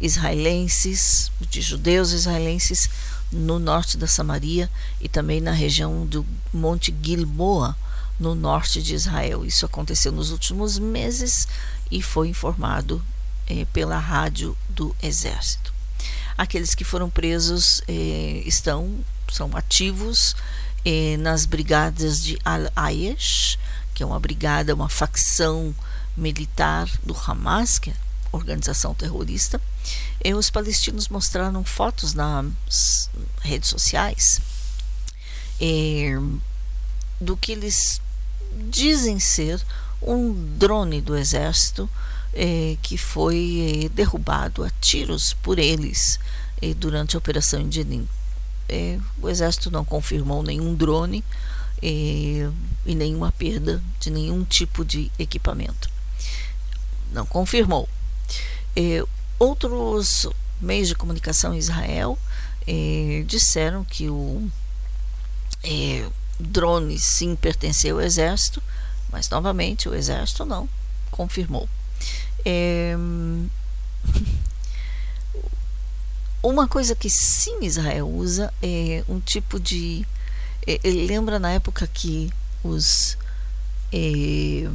israelenses, 0.00 1.30
de 1.50 1.60
judeus 1.60 2.12
israelenses 2.12 2.88
no 3.32 3.58
norte 3.58 3.96
da 3.96 4.06
Samaria 4.06 4.70
e 5.00 5.08
também 5.08 5.40
na 5.40 5.52
região 5.52 6.06
do 6.06 6.24
Monte 6.52 6.94
Gilboa, 7.02 7.76
no 8.18 8.34
norte 8.34 8.82
de 8.82 8.94
Israel. 8.94 9.44
Isso 9.44 9.66
aconteceu 9.66 10.12
nos 10.12 10.30
últimos 10.30 10.78
meses 10.78 11.48
e 11.90 12.02
foi 12.02 12.28
informado 12.28 13.04
eh, 13.48 13.66
pela 13.72 13.98
rádio 13.98 14.56
do 14.68 14.94
Exército. 15.02 15.72
Aqueles 16.36 16.74
que 16.74 16.84
foram 16.84 17.08
presos 17.08 17.82
eh, 17.86 18.42
estão 18.44 19.04
são 19.32 19.56
ativos 19.56 20.36
eh, 20.84 21.16
nas 21.18 21.46
brigadas 21.46 22.22
de 22.22 22.38
Al-Ayesh, 22.44 23.58
que 23.94 24.02
é 24.02 24.06
uma 24.06 24.20
brigada, 24.20 24.74
uma 24.74 24.88
facção 24.88 25.74
militar 26.16 26.88
do 27.02 27.16
Hamas, 27.16 27.78
que 27.78 27.90
é 27.90 27.94
organização 28.30 28.94
terrorista. 28.94 29.60
E 30.22 30.34
os 30.34 30.50
palestinos 30.50 31.08
mostraram 31.08 31.64
fotos 31.64 32.14
nas 32.14 33.10
redes 33.40 33.68
sociais 33.68 34.40
eh, 35.60 36.18
do 37.20 37.36
que 37.36 37.52
eles 37.52 38.00
dizem 38.70 39.18
ser 39.18 39.60
um 40.02 40.32
drone 40.58 41.00
do 41.00 41.16
exército 41.16 41.88
eh, 42.36 42.76
que 42.82 42.98
foi 42.98 43.84
eh, 43.84 43.88
derrubado 43.90 44.64
a 44.64 44.70
tiros 44.80 45.32
por 45.34 45.56
eles 45.56 46.18
eh, 46.60 46.74
durante 46.74 47.14
a 47.14 47.18
operação. 47.18 47.60
É, 48.68 48.98
o 49.22 49.28
exército 49.28 49.70
não 49.70 49.84
confirmou 49.84 50.42
nenhum 50.42 50.74
drone 50.74 51.22
e 51.82 52.50
nenhuma 52.86 53.30
perda 53.30 53.82
de 54.00 54.10
nenhum 54.10 54.42
tipo 54.42 54.84
de 54.84 55.12
equipamento. 55.18 55.88
Não 57.12 57.26
confirmou. 57.26 57.88
outros 59.38 60.26
meios 60.60 60.88
de 60.88 60.94
comunicação 60.94 61.54
em 61.54 61.58
Israel 61.58 62.18
disseram 63.26 63.84
que 63.84 64.08
o 64.08 64.48
drone 66.38 66.98
sim 66.98 67.36
pertenceu 67.36 67.96
ao 67.96 68.02
exército, 68.02 68.62
mas 69.10 69.28
novamente 69.30 69.88
o 69.88 69.94
exército 69.94 70.44
não 70.44 70.68
confirmou. 71.10 71.68
É... 72.44 72.94
Uma 76.42 76.68
coisa 76.68 76.94
que 76.94 77.08
sim 77.08 77.64
Israel 77.64 78.06
usa 78.06 78.52
é 78.62 79.02
um 79.08 79.18
tipo 79.18 79.58
de. 79.58 80.06
É, 80.66 80.78
lembra 80.84 81.38
na 81.38 81.52
época 81.52 81.86
que 81.86 82.30
os 82.62 83.16
é, 83.90 84.68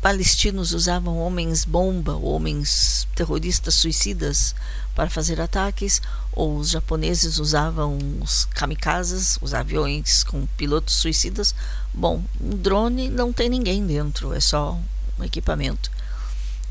palestinos 0.00 0.72
usavam 0.72 1.18
homens 1.18 1.64
bomba, 1.64 2.14
homens 2.14 3.06
terroristas 3.14 3.74
suicidas 3.74 4.54
para 4.94 5.10
fazer 5.10 5.40
ataques, 5.40 6.00
ou 6.32 6.56
os 6.56 6.70
japoneses 6.70 7.38
usavam 7.38 7.98
os 8.20 8.44
kamikazes, 8.46 9.38
os 9.40 9.54
aviões 9.54 10.22
com 10.24 10.46
pilotos 10.56 10.94
suicidas. 10.94 11.54
Bom, 11.92 12.22
um 12.40 12.56
drone 12.56 13.08
não 13.08 13.32
tem 13.32 13.48
ninguém 13.48 13.86
dentro, 13.86 14.32
é 14.32 14.40
só 14.40 14.78
um 15.18 15.24
equipamento. 15.24 15.90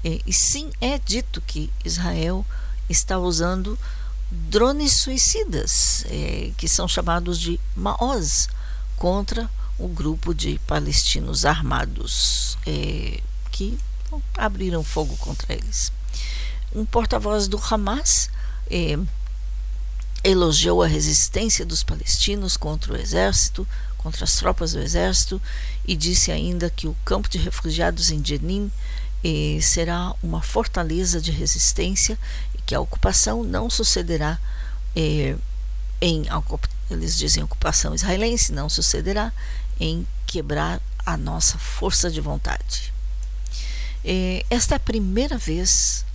E, 0.04 0.22
e 0.26 0.34
sim 0.34 0.70
é 0.80 0.98
dito 0.98 1.42
que 1.42 1.72
Israel 1.84 2.46
está 2.90 3.18
usando 3.18 3.78
drones 4.30 4.94
suicidas, 4.94 6.06
é, 6.10 6.52
que 6.58 6.68
são 6.68 6.88
chamados 6.88 7.40
de 7.40 7.60
Maoz, 7.76 8.50
contra 8.98 9.50
o 9.80 9.88
grupo 9.88 10.34
de 10.34 10.60
palestinos 10.68 11.46
armados 11.46 12.58
é, 12.66 13.22
que 13.52 13.78
abriram 14.38 14.84
fogo 14.84 15.16
contra 15.18 15.54
eles. 15.54 15.92
Um 16.74 16.86
porta-voz 16.86 17.48
do 17.48 17.62
Hamas 17.70 18.30
é, 18.70 18.98
elogiou 20.24 20.82
a 20.82 20.88
resistência 20.88 21.66
dos 21.66 21.84
palestinos 21.84 22.58
contra 22.58 22.94
o 22.94 22.98
exército, 22.98 23.68
contra 23.98 24.24
as 24.24 24.36
tropas 24.36 24.74
do 24.74 24.80
exército, 24.80 25.42
e 25.86 25.96
disse 25.96 26.32
ainda 26.32 26.70
que 26.70 26.88
o 26.88 26.96
campo 27.06 27.30
de 27.30 27.38
refugiados 27.38 28.10
em 28.10 28.24
Jenin 28.24 28.72
eh, 29.24 29.60
será 29.62 30.14
uma 30.22 30.42
fortaleza 30.42 31.20
de 31.20 31.32
resistência 31.32 32.18
e 32.54 32.62
que 32.62 32.76
a 32.76 32.80
ocupação 32.80 33.44
não 33.44 33.70
sucederá 33.70 34.40
eh, 34.96 35.36
em 36.00 36.26
eles 36.90 37.18
dizem 37.18 37.44
ocupação 37.44 37.96
israelense 37.96 38.52
não 38.52 38.70
sucederá 38.70 39.34
em 39.80 40.06
quebrar 40.26 40.82
a 41.06 41.16
nossa 41.18 41.58
força 41.58 42.10
de 42.10 42.20
vontade. 42.20 42.94
Eh, 44.04 44.46
esta 44.50 44.76
é 44.76 44.78
a 44.78 44.80
primeira 44.80 45.38
vez 45.38 46.06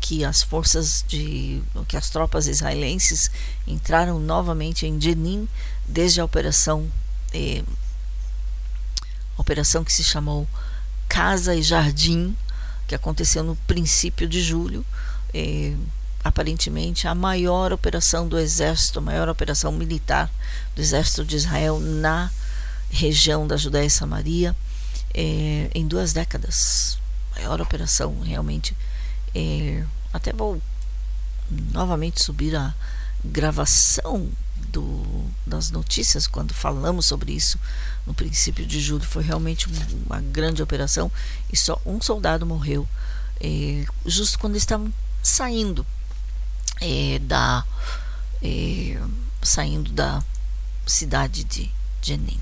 que 0.00 0.24
as 0.24 0.42
forças 0.42 1.04
de 1.06 1.62
que 1.88 1.96
as 1.96 2.10
tropas 2.10 2.46
israelenses 2.46 3.30
entraram 3.66 4.20
novamente 4.20 4.86
em 4.86 5.00
Jenin 5.00 5.48
desde 5.84 6.20
a 6.20 6.24
operação 6.24 6.90
eh, 7.34 7.64
operação 9.36 9.82
que 9.82 9.92
se 9.92 10.04
chamou 10.04 10.46
Casa 11.08 11.54
e 11.54 11.62
Jardim 11.62 12.36
que 12.86 12.94
aconteceu 12.94 13.42
no 13.42 13.56
princípio 13.66 14.28
de 14.28 14.40
julho. 14.40 14.84
É, 15.34 15.74
aparentemente 16.22 17.06
a 17.06 17.14
maior 17.14 17.72
operação 17.72 18.26
do 18.26 18.38
exército, 18.38 18.98
a 18.98 19.02
maior 19.02 19.28
operação 19.28 19.70
militar 19.70 20.30
do 20.74 20.80
exército 20.80 21.24
de 21.24 21.36
Israel 21.36 21.78
na 21.78 22.30
região 22.90 23.46
da 23.46 23.56
Judéia 23.56 23.86
e 23.86 23.90
Samaria 23.90 24.56
é, 25.14 25.70
em 25.74 25.86
duas 25.86 26.12
décadas. 26.12 26.98
Maior 27.34 27.60
operação 27.60 28.20
realmente. 28.20 28.76
É, 29.34 29.84
até 30.12 30.32
vou 30.32 30.60
novamente 31.72 32.22
subir 32.22 32.56
a 32.56 32.74
gravação 33.24 34.30
do, 34.68 35.26
das 35.46 35.70
notícias 35.70 36.26
quando 36.26 36.54
falamos 36.54 37.06
sobre 37.06 37.32
isso 37.32 37.58
no 38.06 38.14
princípio 38.14 38.66
de 38.66 38.80
julho. 38.80 39.04
Foi 39.04 39.22
realmente 39.22 39.68
uma 40.06 40.20
grande 40.20 40.62
operação 40.62 41.10
e 41.52 41.56
só 41.56 41.80
um 41.84 42.00
soldado 42.00 42.46
morreu 42.46 42.88
é, 43.40 43.84
justo 44.04 44.38
quando 44.38 44.56
estavam 44.56 44.92
saindo 45.22 45.86
da 47.22 47.64
saindo 49.42 49.92
da 49.92 50.22
cidade 50.86 51.44
de 51.44 51.70
Jenin. 52.02 52.40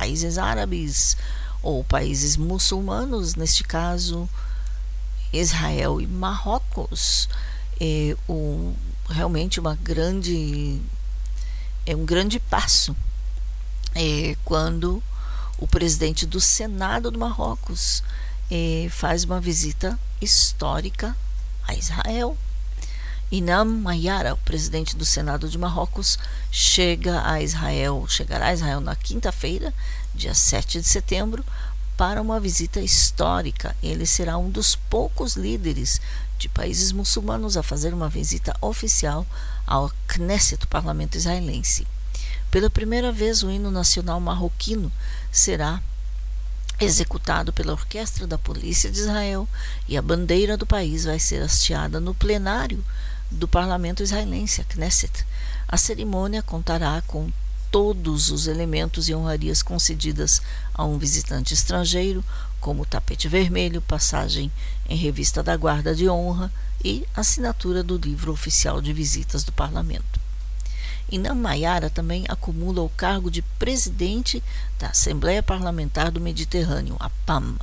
países 0.01 0.39
árabes 0.39 1.15
ou 1.61 1.83
países 1.83 2.35
muçulmanos, 2.35 3.35
neste 3.35 3.63
caso 3.63 4.27
Israel 5.31 6.01
e 6.01 6.07
Marrocos, 6.07 7.29
é 7.79 8.17
um, 8.27 8.73
realmente 9.07 9.59
uma 9.59 9.75
grande 9.75 10.81
é 11.85 11.95
um 11.95 12.03
grande 12.03 12.39
passo 12.39 12.95
é, 13.93 14.35
quando 14.43 15.03
o 15.59 15.67
presidente 15.67 16.25
do 16.25 16.41
Senado 16.41 17.11
do 17.11 17.19
Marrocos 17.19 18.03
eh, 18.49 18.87
faz 18.89 19.23
uma 19.23 19.39
visita 19.39 19.99
histórica 20.19 21.15
a 21.67 21.75
Israel. 21.75 22.35
Inam 23.31 23.63
Mayara, 23.63 24.33
o 24.33 24.37
presidente 24.37 24.93
do 24.97 25.05
Senado 25.05 25.47
de 25.47 25.57
Marrocos, 25.57 26.19
chega 26.51 27.25
a 27.25 27.41
Israel, 27.41 28.05
chegará 28.05 28.47
a 28.47 28.53
Israel 28.53 28.81
na 28.81 28.93
quinta-feira, 28.93 29.73
dia 30.13 30.35
7 30.35 30.81
de 30.81 30.87
setembro, 30.87 31.45
para 31.95 32.21
uma 32.21 32.41
visita 32.41 32.81
histórica. 32.81 33.73
Ele 33.81 34.05
será 34.05 34.37
um 34.37 34.49
dos 34.49 34.75
poucos 34.75 35.37
líderes 35.37 36.01
de 36.37 36.49
países 36.49 36.91
muçulmanos 36.91 37.55
a 37.55 37.63
fazer 37.63 37.93
uma 37.93 38.09
visita 38.09 38.53
oficial 38.59 39.25
ao 39.65 39.89
Knesset, 40.09 40.65
o 40.65 40.67
parlamento 40.67 41.15
israelense. 41.15 41.87
Pela 42.49 42.69
primeira 42.69 43.13
vez, 43.13 43.43
o 43.43 43.49
hino 43.49 43.71
nacional 43.71 44.19
marroquino 44.19 44.91
será 45.31 45.81
executado 46.81 47.53
pela 47.53 47.71
Orquestra 47.71 48.27
da 48.27 48.37
Polícia 48.37 48.91
de 48.91 48.99
Israel 48.99 49.47
e 49.87 49.95
a 49.95 50.01
bandeira 50.01 50.57
do 50.57 50.65
país 50.65 51.05
vai 51.05 51.19
ser 51.19 51.41
hasteada 51.41 51.99
no 51.99 52.13
plenário 52.13 52.83
do 53.31 53.47
parlamento 53.47 54.03
israelense, 54.03 54.61
a 54.61 54.63
Knesset. 54.65 55.25
A 55.67 55.77
cerimônia 55.77 56.43
contará 56.43 57.01
com 57.07 57.31
todos 57.71 58.29
os 58.29 58.47
elementos 58.47 59.07
e 59.07 59.15
honrarias 59.15 59.63
concedidas 59.63 60.41
a 60.73 60.83
um 60.83 60.97
visitante 60.97 61.53
estrangeiro, 61.53 62.23
como 62.59 62.85
tapete 62.85 63.29
vermelho, 63.29 63.81
passagem 63.81 64.51
em 64.87 64.95
revista 64.97 65.41
da 65.41 65.55
Guarda 65.55 65.95
de 65.95 66.09
Honra 66.09 66.51
e 66.83 67.07
assinatura 67.15 67.81
do 67.81 67.97
livro 67.97 68.31
oficial 68.31 68.81
de 68.81 68.91
visitas 68.91 69.43
do 69.43 69.51
Parlamento. 69.53 70.19
Inam 71.09 71.35
Mayara 71.35 71.89
também 71.89 72.25
acumula 72.27 72.81
o 72.81 72.89
cargo 72.89 73.31
de 73.31 73.41
presidente 73.41 74.43
da 74.77 74.87
Assembleia 74.87 75.41
Parlamentar 75.41 76.11
do 76.11 76.21
Mediterrâneo, 76.21 76.95
a 76.99 77.09
PAM, 77.25 77.55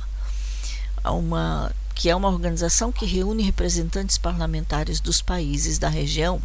uma, 1.05 1.71
que 1.99 2.09
é 2.09 2.15
uma 2.15 2.29
organização 2.29 2.93
que 2.93 3.05
reúne 3.05 3.43
representantes 3.43 4.17
parlamentares 4.17 5.01
dos 5.01 5.21
países 5.21 5.77
da 5.77 5.89
região. 5.89 6.41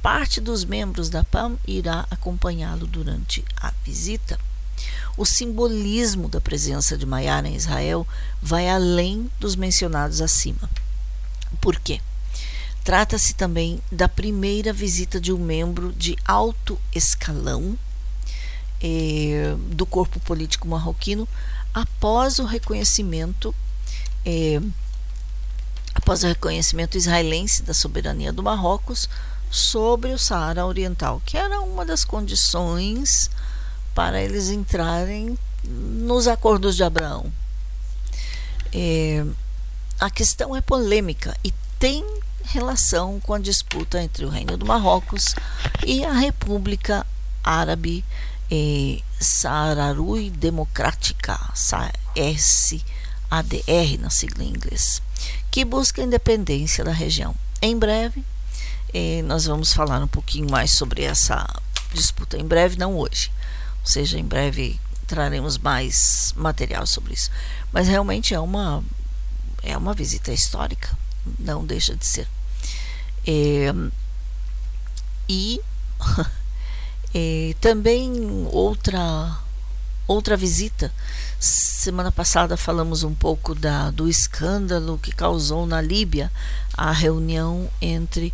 Parte 0.00 0.40
dos 0.40 0.64
membros 0.64 1.10
da 1.10 1.22
PAM 1.22 1.58
irá 1.66 2.06
acompanhá-lo 2.10 2.86
durante 2.86 3.44
a 3.54 3.70
visita. 3.84 4.38
O 5.14 5.26
simbolismo 5.26 6.26
da 6.26 6.40
presença 6.40 6.96
de 6.96 7.04
Mayara 7.04 7.46
em 7.48 7.54
Israel 7.54 8.08
vai 8.40 8.66
além 8.66 9.30
dos 9.38 9.56
mencionados 9.56 10.22
acima. 10.22 10.70
Por 11.60 11.78
quê? 11.78 12.00
Trata-se 12.82 13.34
também 13.34 13.78
da 13.92 14.08
primeira 14.08 14.72
visita 14.72 15.20
de 15.20 15.34
um 15.34 15.38
membro 15.38 15.92
de 15.92 16.16
alto 16.24 16.80
escalão 16.94 17.78
eh, 18.82 19.54
do 19.68 19.84
corpo 19.84 20.18
político 20.20 20.66
marroquino 20.66 21.28
após 21.74 22.38
o 22.38 22.46
reconhecimento 22.46 23.54
eh, 24.24 24.60
após 25.94 26.22
o 26.22 26.26
reconhecimento 26.26 26.96
israelense 26.96 27.62
da 27.62 27.74
soberania 27.74 28.32
do 28.32 28.42
Marrocos 28.42 29.08
sobre 29.50 30.12
o 30.12 30.18
Saara 30.18 30.66
Oriental, 30.66 31.20
que 31.24 31.36
era 31.36 31.60
uma 31.60 31.84
das 31.84 32.04
condições 32.04 33.30
para 33.94 34.22
eles 34.22 34.48
entrarem 34.48 35.38
nos 35.64 36.26
acordos 36.26 36.76
de 36.76 36.82
Abraão. 36.82 37.32
Eh, 38.72 39.24
a 40.00 40.10
questão 40.10 40.56
é 40.56 40.60
polêmica 40.60 41.36
e 41.44 41.52
tem 41.78 42.04
relação 42.44 43.20
com 43.20 43.34
a 43.34 43.38
disputa 43.38 44.02
entre 44.02 44.24
o 44.24 44.28
Reino 44.28 44.56
do 44.56 44.66
Marrocos 44.66 45.34
e 45.86 46.04
a 46.04 46.12
República 46.12 47.06
Árabe 47.44 48.04
eh, 48.50 49.00
Sararui 49.20 50.30
Democrática, 50.30 51.38
SADR 53.32 53.98
na 53.98 54.10
sigla 54.10 54.44
em 54.44 54.48
inglês, 54.48 55.00
que 55.50 55.64
busca 55.64 56.02
independência 56.02 56.84
da 56.84 56.92
região. 56.92 57.34
Em 57.62 57.78
breve, 57.78 58.22
eh, 58.92 59.22
nós 59.22 59.46
vamos 59.46 59.72
falar 59.72 60.02
um 60.02 60.08
pouquinho 60.08 60.50
mais 60.50 60.70
sobre 60.72 61.02
essa 61.02 61.48
disputa. 61.94 62.36
Em 62.36 62.44
breve, 62.44 62.76
não 62.76 62.96
hoje. 62.96 63.32
Ou 63.80 63.86
seja, 63.86 64.18
em 64.18 64.24
breve 64.24 64.78
traremos 65.06 65.56
mais 65.56 66.34
material 66.36 66.86
sobre 66.86 67.14
isso. 67.14 67.30
Mas 67.72 67.88
realmente 67.88 68.34
é 68.34 68.40
uma, 68.40 68.84
é 69.62 69.76
uma 69.76 69.94
visita 69.94 70.32
histórica 70.32 70.96
não 71.38 71.64
deixa 71.64 71.94
de 71.94 72.04
ser. 72.04 72.28
É, 73.26 73.72
e 75.28 75.60
é, 77.14 77.54
também 77.60 78.12
outra 78.50 79.38
outra 80.06 80.36
visita. 80.36 80.92
Semana 81.38 82.12
passada 82.12 82.56
falamos 82.56 83.02
um 83.02 83.14
pouco 83.14 83.54
da, 83.54 83.90
do 83.90 84.08
escândalo 84.08 84.98
que 84.98 85.12
causou 85.12 85.66
na 85.66 85.80
Líbia 85.80 86.30
a 86.74 86.92
reunião 86.92 87.68
entre 87.80 88.32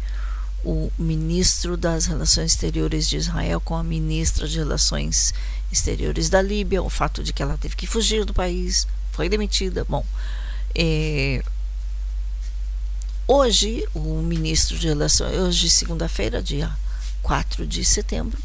o 0.65 0.91
ministro 0.99 1.77
das 1.77 2.07
Relações 2.07 2.53
Exteriores 2.53 3.09
de 3.09 3.17
Israel 3.17 3.61
com 3.61 3.75
a 3.77 3.85
ministra 3.85 4.47
de 4.49 4.59
Relações 4.59 5.33
Exteriores 5.71 6.29
da 6.29 6.43
Líbia, 6.43 6.83
o 6.83 6.91
fato 6.91 7.23
de 7.23 7.33
que 7.33 7.43
ela 7.43 7.57
teve 7.57 7.77
que 7.77 7.87
fugir 7.87 8.25
do 8.25 8.35
país, 8.35 8.87
foi 9.13 9.29
demitida. 9.29 9.85
Bom, 9.89 10.05
é, 10.75 11.43
Hoje, 13.31 13.87
o 13.93 14.23
ministro 14.23 14.79
de 14.79 14.89
Relações, 14.89 15.37
hoje, 15.37 15.69
segunda-feira, 15.69 16.43
dia 16.43 16.75
4 17.23 17.67
de 17.67 17.85
setembro, 17.85 18.39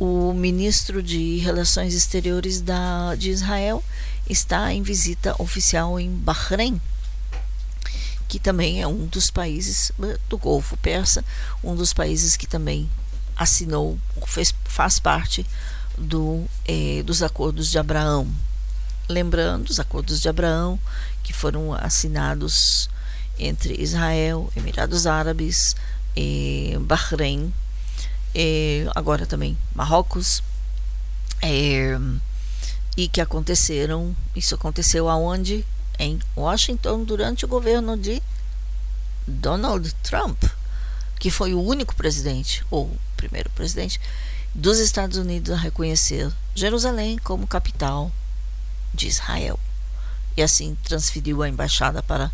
o 0.00 0.32
ministro 0.32 1.02
de 1.02 1.36
Relações 1.36 1.92
Exteriores 1.92 2.62
da, 2.62 3.14
de 3.14 3.28
Israel 3.28 3.84
está 4.26 4.72
em 4.72 4.82
visita 4.82 5.34
oficial 5.38 6.00
em 6.00 6.08
Bahrein, 6.08 6.80
que 8.26 8.38
também 8.38 8.80
é 8.80 8.86
um 8.86 9.04
dos 9.04 9.30
países 9.30 9.92
eh, 10.02 10.18
do 10.26 10.38
Golfo 10.38 10.74
Persa, 10.78 11.22
um 11.62 11.76
dos 11.76 11.92
países 11.92 12.34
que 12.34 12.46
também 12.46 12.88
assinou, 13.36 13.98
fez, 14.26 14.54
faz 14.64 14.98
parte 14.98 15.46
do, 15.98 16.46
eh, 16.66 17.02
dos 17.04 17.22
acordos 17.22 17.70
de 17.70 17.78
Abraão. 17.78 18.26
Lembrando, 19.06 19.68
os 19.68 19.78
acordos 19.78 20.18
de 20.18 20.30
Abraão, 20.30 20.80
que 21.22 21.34
foram 21.34 21.74
assinados 21.74 22.88
entre 23.38 23.78
Israel, 23.78 24.50
Emirados 24.56 25.06
Árabes, 25.06 25.76
e 26.16 26.78
Bahrein, 26.80 27.52
e 28.34 28.86
agora 28.94 29.26
também 29.26 29.58
Marrocos, 29.74 30.42
e, 31.42 31.96
e 32.96 33.08
que 33.08 33.20
aconteceram, 33.20 34.14
isso 34.34 34.54
aconteceu 34.54 35.08
aonde? 35.08 35.64
Em 35.98 36.18
Washington 36.36 37.04
durante 37.04 37.44
o 37.44 37.48
governo 37.48 37.96
de 37.96 38.22
Donald 39.26 39.92
Trump, 40.02 40.42
que 41.18 41.30
foi 41.30 41.52
o 41.52 41.62
único 41.62 41.94
presidente, 41.94 42.64
ou 42.70 42.90
primeiro 43.16 43.50
presidente, 43.50 44.00
dos 44.54 44.78
Estados 44.78 45.18
Unidos 45.18 45.52
a 45.52 45.56
reconhecer 45.56 46.32
Jerusalém 46.54 47.18
como 47.18 47.46
capital 47.46 48.10
de 48.94 49.06
Israel. 49.06 49.58
E 50.36 50.42
assim 50.42 50.76
transferiu 50.84 51.42
a 51.42 51.48
embaixada 51.48 52.02
para 52.02 52.30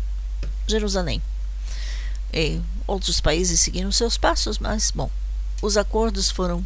Jerusalém. 0.67 1.21
E 2.33 2.61
outros 2.85 3.19
países 3.19 3.59
seguiram 3.59 3.91
seus 3.91 4.17
passos, 4.17 4.59
mas, 4.59 4.91
bom, 4.91 5.09
os 5.61 5.77
acordos 5.77 6.29
foram 6.29 6.65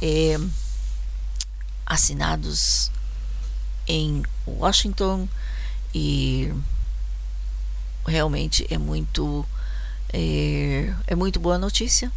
é, 0.00 0.38
assinados 1.86 2.90
em 3.86 4.22
Washington 4.46 5.28
e 5.94 6.52
realmente 8.06 8.66
é 8.70 8.78
muito 8.78 9.44
é, 10.12 10.94
é 11.06 11.14
muito 11.14 11.38
boa 11.38 11.58
notícia. 11.58 12.10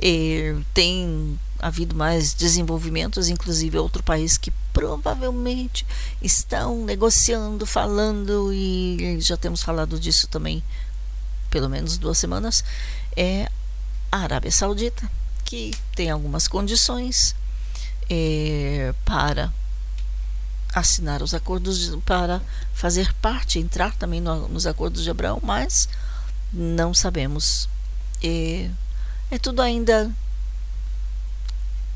e 0.00 0.54
tem 0.74 1.38
havido 1.58 1.94
mais 1.94 2.34
desenvolvimentos, 2.34 3.28
inclusive 3.28 3.78
outro 3.78 4.02
país 4.02 4.36
que 4.36 4.50
provavelmente 4.72 5.86
estão 6.20 6.84
negociando, 6.84 7.64
falando, 7.64 8.52
e 8.52 9.18
já 9.20 9.36
temos 9.36 9.62
falado 9.62 9.98
disso 9.98 10.26
também 10.26 10.62
pelo 11.50 11.68
menos 11.68 11.98
duas 11.98 12.16
semanas, 12.16 12.64
é 13.14 13.48
a 14.12 14.18
Arábia 14.18 14.50
Saudita, 14.52 15.10
que 15.42 15.74
tem 15.96 16.10
algumas 16.10 16.46
condições 16.46 17.34
é, 18.10 18.94
para 19.06 19.50
assinar 20.74 21.22
os 21.22 21.32
acordos, 21.32 21.96
para 22.04 22.42
fazer 22.74 23.12
parte, 23.14 23.58
entrar 23.58 23.94
também 23.96 24.20
no, 24.20 24.48
nos 24.48 24.66
acordos 24.66 25.02
de 25.02 25.10
Abraão, 25.10 25.40
mas 25.42 25.88
não 26.52 26.92
sabemos. 26.92 27.70
É, 28.22 28.68
é 29.30 29.38
tudo 29.38 29.62
ainda 29.62 30.14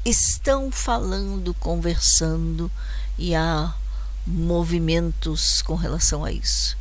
estão 0.06 0.70
falando, 0.70 1.52
conversando 1.54 2.70
e 3.18 3.34
há 3.34 3.74
movimentos 4.26 5.60
com 5.60 5.74
relação 5.74 6.24
a 6.24 6.32
isso. 6.32 6.78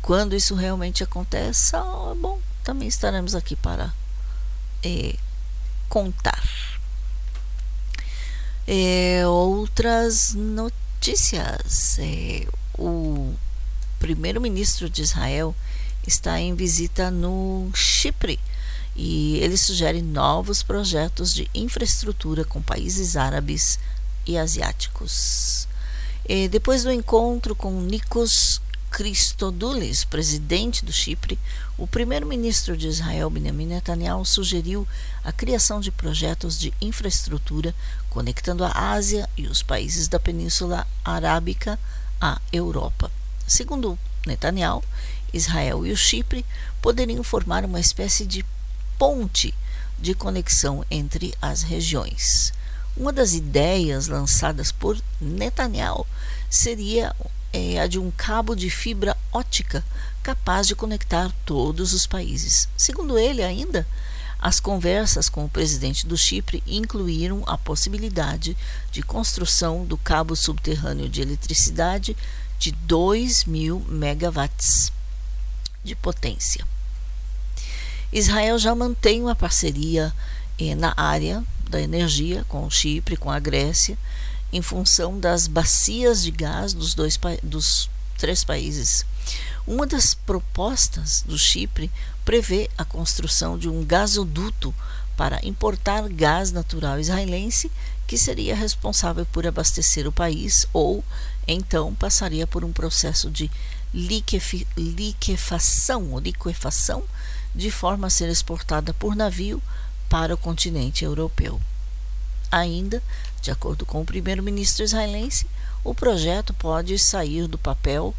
Quando 0.00 0.34
isso 0.34 0.54
realmente 0.54 1.04
acontece, 1.04 1.76
ah, 1.76 2.14
bom, 2.18 2.38
também 2.62 2.88
estaremos 2.88 3.34
aqui 3.34 3.56
para 3.56 3.92
é, 4.84 5.16
contar. 5.88 6.42
É, 8.66 9.26
outras 9.26 10.34
notícias. 10.34 11.98
É, 11.98 12.46
o 12.78 13.34
primeiro-ministro 13.98 14.88
de 14.88 15.02
Israel 15.02 15.54
está 16.06 16.40
em 16.40 16.54
visita 16.54 17.10
no 17.10 17.70
Chipre 17.74 18.38
e 18.96 19.38
ele 19.38 19.56
sugere 19.56 20.00
novos 20.02 20.62
projetos 20.62 21.34
de 21.34 21.48
infraestrutura 21.54 22.44
com 22.44 22.62
países 22.62 23.16
árabes 23.16 23.78
e 24.26 24.38
asiáticos. 24.38 25.66
E 26.26 26.48
depois 26.48 26.84
do 26.84 26.92
encontro 26.92 27.54
com 27.54 27.80
Nikos 27.82 28.60
Christodoulos, 28.94 30.04
presidente 30.04 30.84
do 30.84 30.92
Chipre, 30.92 31.36
o 31.76 31.84
primeiro-ministro 31.84 32.76
de 32.76 32.86
Israel, 32.86 33.28
Benjamin 33.28 33.66
Netanyahu, 33.66 34.24
sugeriu 34.24 34.86
a 35.24 35.32
criação 35.32 35.80
de 35.80 35.90
projetos 35.90 36.56
de 36.56 36.72
infraestrutura 36.80 37.74
conectando 38.08 38.64
a 38.64 38.92
Ásia 38.92 39.28
e 39.36 39.48
os 39.48 39.64
países 39.64 40.06
da 40.06 40.20
Península 40.20 40.86
Arábica 41.04 41.76
à 42.20 42.40
Europa. 42.52 43.10
Segundo 43.48 43.98
Netanyahu, 44.24 44.84
Israel 45.32 45.84
e 45.84 45.90
o 45.90 45.96
Chipre 45.96 46.46
poderiam 46.80 47.24
formar 47.24 47.64
uma 47.64 47.80
espécie 47.80 48.24
de 48.24 48.46
ponte 48.96 49.52
de 49.98 50.14
conexão 50.14 50.86
entre 50.88 51.34
as 51.42 51.62
regiões. 51.62 52.52
Uma 52.96 53.12
das 53.12 53.32
ideias 53.32 54.06
lançadas 54.06 54.70
por 54.70 54.96
Netanyahu 55.20 56.06
seria 56.48 57.12
é, 57.54 57.78
a 57.78 57.86
de 57.86 58.00
um 58.00 58.10
cabo 58.10 58.56
de 58.56 58.68
fibra 58.68 59.16
ótica 59.32 59.84
capaz 60.24 60.66
de 60.66 60.74
conectar 60.74 61.32
todos 61.46 61.92
os 61.92 62.04
países. 62.04 62.68
Segundo 62.76 63.16
ele, 63.16 63.44
ainda, 63.44 63.86
as 64.40 64.58
conversas 64.58 65.28
com 65.28 65.44
o 65.44 65.48
presidente 65.48 66.04
do 66.04 66.18
Chipre 66.18 66.64
incluíram 66.66 67.44
a 67.46 67.56
possibilidade 67.56 68.56
de 68.90 69.02
construção 69.02 69.84
do 69.84 69.96
cabo 69.96 70.34
subterrâneo 70.34 71.08
de 71.08 71.22
eletricidade 71.22 72.16
de 72.58 72.72
2 72.72 73.44
mil 73.44 73.80
megawatts 73.88 74.92
de 75.84 75.94
potência. 75.94 76.66
Israel 78.12 78.58
já 78.58 78.74
mantém 78.74 79.22
uma 79.22 79.36
parceria 79.36 80.12
eh, 80.58 80.74
na 80.74 80.92
área 80.96 81.44
da 81.70 81.80
energia 81.80 82.44
com 82.48 82.66
o 82.66 82.70
Chipre, 82.70 83.16
com 83.16 83.30
a 83.30 83.38
Grécia, 83.38 83.96
em 84.52 84.62
função 84.62 85.18
das 85.18 85.46
bacias 85.46 86.22
de 86.22 86.30
gás 86.30 86.72
dos, 86.72 86.94
dois, 86.94 87.18
dos 87.42 87.90
três 88.18 88.44
países. 88.44 89.04
Uma 89.66 89.86
das 89.86 90.14
propostas 90.14 91.24
do 91.26 91.38
Chipre 91.38 91.90
prevê 92.24 92.70
a 92.76 92.84
construção 92.84 93.58
de 93.58 93.68
um 93.68 93.84
gasoduto 93.84 94.74
para 95.16 95.44
importar 95.44 96.08
gás 96.08 96.52
natural 96.52 96.98
israelense 96.98 97.70
que 98.06 98.18
seria 98.18 98.54
responsável 98.54 99.24
por 99.26 99.46
abastecer 99.46 100.06
o 100.06 100.12
país 100.12 100.66
ou 100.72 101.02
então 101.46 101.94
passaria 101.94 102.46
por 102.46 102.64
um 102.64 102.72
processo 102.72 103.30
de 103.30 103.50
liquefação 104.76 106.12
ou 106.12 106.18
liquefação 106.18 107.04
de 107.54 107.70
forma 107.70 108.08
a 108.08 108.10
ser 108.10 108.28
exportada 108.28 108.92
por 108.94 109.14
navio 109.14 109.62
para 110.08 110.34
o 110.34 110.38
continente 110.38 111.04
europeu. 111.04 111.60
Ainda, 112.50 113.02
de 113.44 113.50
acordo 113.50 113.84
com 113.84 114.00
o 114.00 114.06
primeiro-ministro 114.06 114.82
israelense, 114.82 115.46
o 115.84 115.94
projeto 115.94 116.54
pode 116.54 116.98
sair 116.98 117.46
do 117.46 117.58
papel 117.58 118.14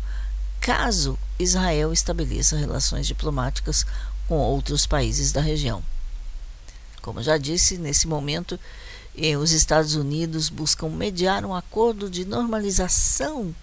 caso 0.61 1.17
Israel 1.39 1.91
estabeleça 1.91 2.55
relações 2.55 3.07
diplomáticas 3.07 3.87
com 4.27 4.37
outros 4.37 4.85
países 4.85 5.31
da 5.31 5.41
região. 5.41 5.83
Como 7.01 7.23
já 7.23 7.39
disse, 7.39 7.75
nesse 7.79 8.07
momento, 8.07 8.59
eh, 9.17 9.35
os 9.35 9.51
Estados 9.51 9.95
Unidos 9.95 10.47
buscam 10.47 10.89
mediar 10.89 11.43
um 11.43 11.55
acordo 11.55 12.07
de 12.07 12.23
normalização 12.23 13.53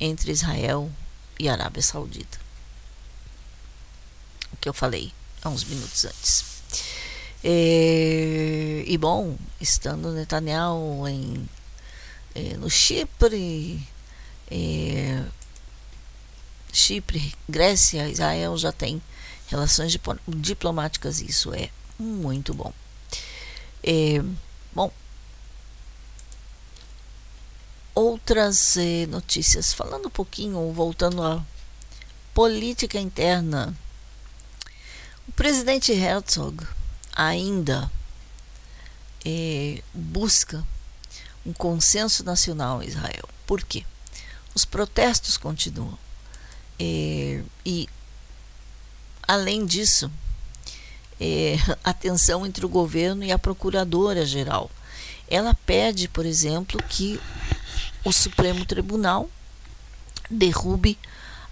entre 0.00 0.32
Israel 0.32 0.90
e 1.38 1.46
Arábia 1.46 1.82
Saudita. 1.82 2.38
O 4.50 4.56
que 4.56 4.68
eu 4.68 4.72
falei 4.72 5.12
há 5.42 5.50
uns 5.50 5.64
minutos 5.64 6.06
antes. 6.06 6.44
Eh, 7.44 8.84
e 8.86 8.96
bom, 8.98 9.36
estando 9.60 10.12
Netanyahu 10.12 11.08
em, 11.08 11.48
eh, 12.34 12.56
no 12.56 12.70
Chipre, 12.70 13.80
Chipre, 16.72 17.34
Grécia, 17.48 18.08
Israel 18.08 18.56
já 18.56 18.70
tem 18.70 19.02
relações 19.48 19.96
diplomáticas, 20.28 21.20
isso 21.20 21.52
é 21.54 21.70
muito 21.98 22.54
bom. 22.54 22.72
É, 23.82 24.22
bom, 24.72 24.90
outras 27.94 28.76
notícias, 29.08 29.72
falando 29.72 30.06
um 30.06 30.10
pouquinho, 30.10 30.72
voltando 30.72 31.22
à 31.22 31.44
política 32.32 32.98
interna. 32.98 33.74
O 35.28 35.32
presidente 35.32 35.92
Herzog 35.92 36.64
ainda 37.14 37.90
eh, 39.24 39.82
busca 39.92 40.64
um 41.44 41.52
consenso 41.52 42.24
nacional 42.24 42.82
em 42.82 42.88
Israel. 42.88 43.28
Por 43.46 43.62
quê? 43.62 43.84
Os 44.54 44.64
protestos 44.64 45.36
continuam. 45.36 45.98
É, 46.78 47.42
e, 47.64 47.88
além 49.26 49.64
disso, 49.64 50.10
é, 51.20 51.56
a 51.82 51.92
tensão 51.92 52.46
entre 52.46 52.64
o 52.64 52.68
governo 52.68 53.24
e 53.24 53.32
a 53.32 53.38
procuradora-geral. 53.38 54.70
Ela 55.28 55.54
pede, 55.54 56.08
por 56.08 56.26
exemplo, 56.26 56.82
que 56.88 57.20
o 58.04 58.12
Supremo 58.12 58.66
Tribunal 58.66 59.30
derrube 60.30 60.98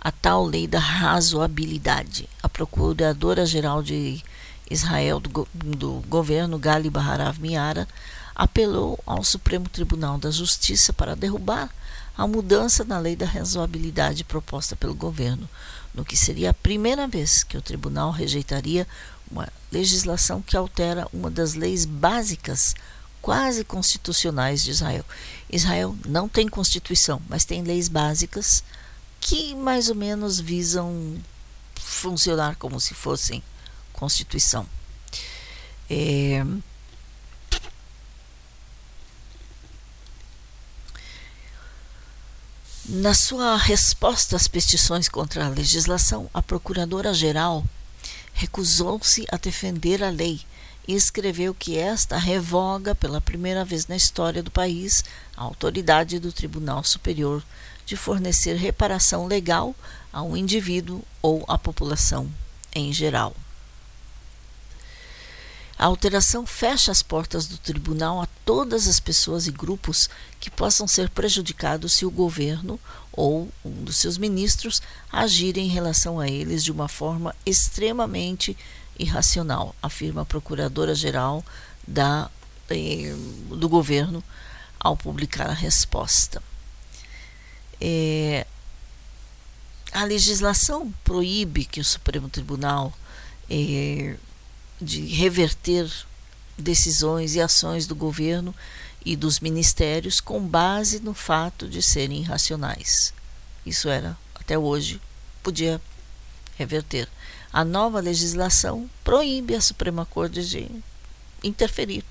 a 0.01 0.11
tal 0.11 0.45
lei 0.45 0.67
da 0.67 0.79
razoabilidade. 0.79 2.29
A 2.43 2.49
procuradora-geral 2.49 3.83
de 3.83 4.23
Israel 4.71 5.19
do, 5.21 5.49
do 5.53 6.03
governo, 6.09 6.59
Gali 6.59 6.89
Baharav 6.89 7.39
Miara, 7.41 7.87
apelou 8.35 8.99
ao 9.05 9.23
Supremo 9.23 9.69
Tribunal 9.69 10.17
da 10.17 10.31
Justiça 10.31 10.93
para 10.93 11.17
derrubar 11.17 11.69
a 12.17 12.27
mudança 12.27 12.85
na 12.85 12.99
lei 12.99 13.17
da 13.17 13.27
razoabilidade 13.27 14.25
proposta 14.25 14.77
pelo 14.77 14.95
governo, 14.95 15.49
no 15.93 16.05
que 16.05 16.17
seria 16.17 16.51
a 16.51 16.55
primeira 16.55 17.09
vez 17.09 17.43
que 17.43 17.57
o 17.57 17.63
tribunal 17.63 18.11
rejeitaria 18.11 18.87
uma 19.31 19.49
legislação 19.73 20.41
que 20.41 20.57
altera 20.57 21.07
uma 21.13 21.31
das 21.31 21.55
leis 21.55 21.85
básicas 21.85 22.75
quase 23.21 23.65
constitucionais 23.65 24.63
de 24.63 24.71
Israel. 24.71 25.05
Israel 25.51 25.97
não 26.07 26.29
tem 26.29 26.49
constituição, 26.49 27.21
mas 27.29 27.45
tem 27.45 27.63
leis 27.63 27.89
básicas 27.89 28.63
que 29.21 29.55
mais 29.55 29.89
ou 29.89 29.95
menos 29.95 30.41
visam 30.41 31.17
funcionar 31.75 32.57
como 32.57 32.81
se 32.81 32.95
fossem 32.95 33.43
constituição. 34.01 34.67
É, 35.91 36.43
Na 42.93 43.15
sua 43.15 43.57
resposta 43.57 44.35
às 44.35 44.49
petições 44.49 45.09
contra 45.09 45.47
a 45.47 45.49
legislação, 45.49 46.29
a 46.35 46.43
Procuradora-Geral 46.43 47.65
recusou-se 48.33 49.25
a 49.31 49.37
defender 49.37 50.03
a 50.03 50.11
lei 50.11 50.41
e 50.89 50.95
escreveu 50.95 51.55
que 51.55 51.79
esta 51.79 52.19
revoga 52.19 52.93
pela 52.93 53.21
primeira 53.21 53.65
vez 53.65 53.87
na 53.87 53.95
história 53.95 54.43
do 54.43 54.51
país 54.51 55.05
a 55.37 55.45
autoridade 55.45 56.19
do 56.19 56.33
Tribunal 56.33 56.83
Superior 56.83 57.45
de 57.87 57.97
fornecer 57.97 58.57
reparação 58.57 59.27
legal 59.27 59.73
a 60.13 60.21
um 60.23 60.37
indivíduo 60.37 61.01
ou 61.23 61.45
à 61.47 61.57
população 61.57 62.29
em 62.75 62.93
geral. 62.93 63.37
A 65.81 65.87
alteração 65.87 66.45
fecha 66.45 66.93
as 66.93 67.03
portas 67.03 67.47
do 67.47 67.57
tribunal 67.57 68.21
a 68.21 68.29
todas 68.45 68.87
as 68.87 69.01
pessoas 69.01 69.47
e 69.47 69.51
grupos 69.51 70.11
que 70.39 70.51
possam 70.51 70.87
ser 70.87 71.09
prejudicados 71.09 71.95
se 71.95 72.05
o 72.05 72.11
governo 72.11 72.79
ou 73.11 73.49
um 73.65 73.83
dos 73.85 73.97
seus 73.97 74.19
ministros 74.19 74.83
agirem 75.11 75.69
em 75.69 75.71
relação 75.71 76.21
a 76.21 76.29
eles 76.29 76.63
de 76.63 76.71
uma 76.71 76.87
forma 76.87 77.35
extremamente 77.47 78.55
irracional, 78.99 79.75
afirma 79.83 80.21
a 80.21 80.27
procuradora-geral 80.27 81.43
da, 81.89 82.31
eh, 82.69 83.17
do 83.49 83.67
governo 83.67 84.23
ao 84.79 84.99
publicar 84.99 85.49
a 85.49 85.55
resposta. 85.55 86.43
É, 87.81 88.47
a 89.93 90.05
legislação 90.05 90.93
proíbe 91.03 91.65
que 91.65 91.81
o 91.81 91.85
Supremo 91.85 92.29
Tribunal 92.29 92.93
eh, 93.49 94.19
de 94.81 95.05
reverter 95.07 95.91
decisões 96.57 97.35
e 97.35 97.41
ações 97.41 97.87
do 97.87 97.95
governo 97.95 98.55
e 99.05 99.17
dos 99.17 99.41
ministérios 99.41 100.21
com 100.21 100.41
base 100.47 101.01
no 101.01 101.15
fato 101.15 101.69
de 101.69 101.83
serem 101.83 102.21
irracionais. 102.21 103.13
Isso 103.65 103.89
era, 103.89 104.17
até 104.35 104.59
hoje, 104.59 105.01
podia 105.43 105.81
reverter. 106.57 107.09
A 107.53 107.65
nova 107.65 108.01
legislação 108.01 108.89
proíbe 109.03 109.55
a 109.55 109.61
Suprema 109.61 110.07
Corte 110.07 110.45
de 110.45 110.71
interferir. 111.43 112.05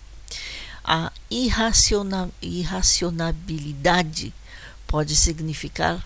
A 0.83 1.11
irraciona, 1.29 2.29
irracionabilidade 2.41 4.33
pode 4.87 5.15
significar 5.15 6.03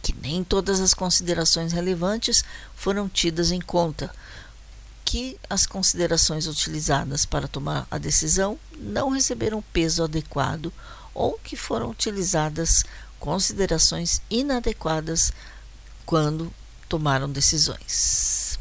que 0.00 0.14
nem 0.22 0.44
todas 0.44 0.80
as 0.80 0.94
considerações 0.94 1.72
relevantes 1.72 2.44
foram 2.74 3.08
tidas 3.08 3.50
em 3.50 3.60
conta, 3.60 4.14
que 5.08 5.40
as 5.48 5.64
considerações 5.64 6.46
utilizadas 6.46 7.24
para 7.24 7.48
tomar 7.48 7.88
a 7.90 7.96
decisão 7.96 8.58
não 8.76 9.08
receberam 9.08 9.62
peso 9.72 10.04
adequado 10.04 10.70
ou 11.14 11.38
que 11.42 11.56
foram 11.56 11.88
utilizadas 11.88 12.84
considerações 13.18 14.20
inadequadas 14.28 15.32
quando 16.04 16.52
tomaram 16.90 17.26
decisões. 17.26 18.58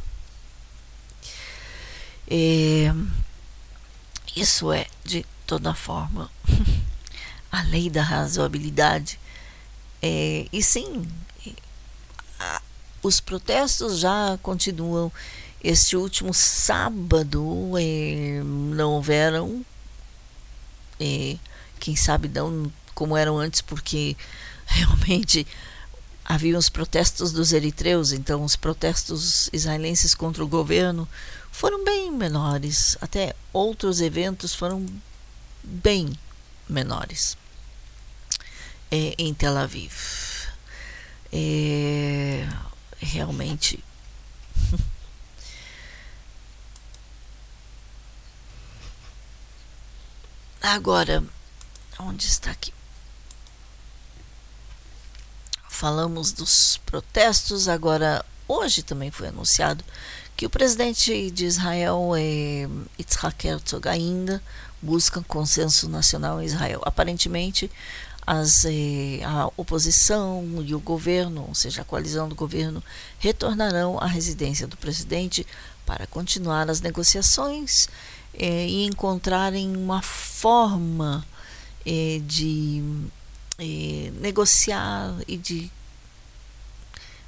É, 2.31 2.93
isso 4.33 4.71
é, 4.71 4.87
de 5.03 5.25
toda 5.45 5.73
forma, 5.73 6.31
a 7.51 7.61
lei 7.63 7.89
da 7.89 8.01
razoabilidade. 8.01 9.19
É, 10.01 10.47
e 10.53 10.63
sim, 10.63 11.05
os 13.03 13.19
protestos 13.19 13.99
já 13.99 14.39
continuam 14.41 15.11
este 15.63 15.95
último 15.95 16.33
sábado 16.33 17.73
é, 17.79 18.41
não 18.43 18.93
houveram, 18.93 19.65
é, 20.99 21.37
quem 21.79 21.95
sabe 21.95 22.27
não 22.27 22.71
como 22.93 23.15
eram 23.17 23.37
antes, 23.37 23.61
porque 23.61 24.15
realmente 24.65 25.45
havia 26.25 26.57
os 26.57 26.69
protestos 26.69 27.31
dos 27.31 27.53
eritreus, 27.53 28.11
então 28.11 28.43
os 28.43 28.55
protestos 28.55 29.49
israelenses 29.53 30.13
contra 30.13 30.43
o 30.43 30.47
governo 30.47 31.07
foram 31.51 31.83
bem 31.83 32.11
menores, 32.11 32.97
até 33.01 33.35
outros 33.53 34.01
eventos 34.01 34.53
foram 34.53 34.85
bem 35.63 36.17
menores 36.67 37.37
é, 38.91 39.15
em 39.17 39.33
Tel 39.33 39.57
Aviv. 39.57 39.93
É, 41.31 42.47
realmente. 42.99 43.83
Agora, 50.61 51.23
onde 51.99 52.25
está 52.25 52.51
aqui? 52.51 52.73
Falamos 55.69 56.31
dos 56.31 56.77
protestos, 56.85 57.67
agora 57.67 58.25
hoje 58.47 58.81
também 58.81 59.11
foi 59.11 59.27
anunciado 59.27 59.83
que 60.35 60.45
o 60.45 60.49
presidente 60.49 61.31
de 61.31 61.45
Israel, 61.45 62.13
é, 62.15 62.67
Yitzhak 62.99 63.47
Herzog, 63.47 63.87
ainda 63.87 64.41
busca 64.81 65.21
consenso 65.27 65.89
nacional 65.89 66.41
em 66.41 66.45
Israel. 66.45 66.81
Aparentemente, 66.85 67.71
as, 68.25 68.65
eh, 68.65 69.21
a 69.23 69.49
oposição 69.55 70.43
e 70.65 70.75
o 70.75 70.79
governo, 70.79 71.45
ou 71.47 71.55
seja, 71.55 71.81
a 71.81 71.85
coalizão 71.85 72.27
do 72.27 72.35
governo, 72.35 72.83
retornarão 73.19 73.97
à 73.99 74.05
residência 74.05 74.67
do 74.67 74.75
presidente 74.75 75.47
para 75.85 76.05
continuar 76.05 76.69
as 76.69 76.81
negociações 76.81 77.87
eh, 78.37 78.67
e 78.67 78.85
encontrarem 78.85 79.75
uma 79.75 80.01
forma 80.01 81.25
eh, 81.85 82.21
de 82.25 82.81
eh, 83.59 84.11
negociar 84.21 85.15
e 85.27 85.37
de 85.37 85.71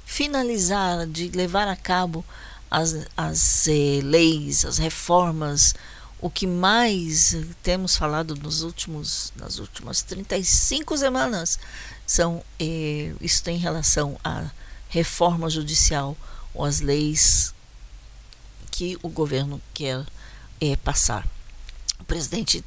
finalizar, 0.04 1.06
de 1.06 1.28
levar 1.30 1.68
a 1.68 1.76
cabo 1.76 2.24
as, 2.70 2.94
as 3.16 3.68
eh, 3.68 4.00
leis, 4.02 4.64
as 4.64 4.78
reformas 4.78 5.74
o 6.20 6.28
que 6.28 6.46
mais 6.46 7.34
temos 7.62 7.96
falado 7.96 8.36
nos 8.36 8.62
últimos, 8.62 9.32
nas 9.36 9.58
últimas 9.58 10.02
35 10.02 10.96
semanas 10.98 11.58
são 12.06 12.44
eh, 12.58 13.12
isso 13.20 13.42
tem 13.42 13.56
relação 13.56 14.18
à 14.22 14.50
reforma 14.88 15.48
judicial 15.48 16.16
ou 16.52 16.64
às 16.64 16.80
leis 16.80 17.54
que 18.70 18.98
o 19.02 19.08
governo 19.08 19.60
quer 19.72 20.04
eh, 20.60 20.76
passar. 20.76 21.26
O 21.98 22.04
presidente 22.04 22.64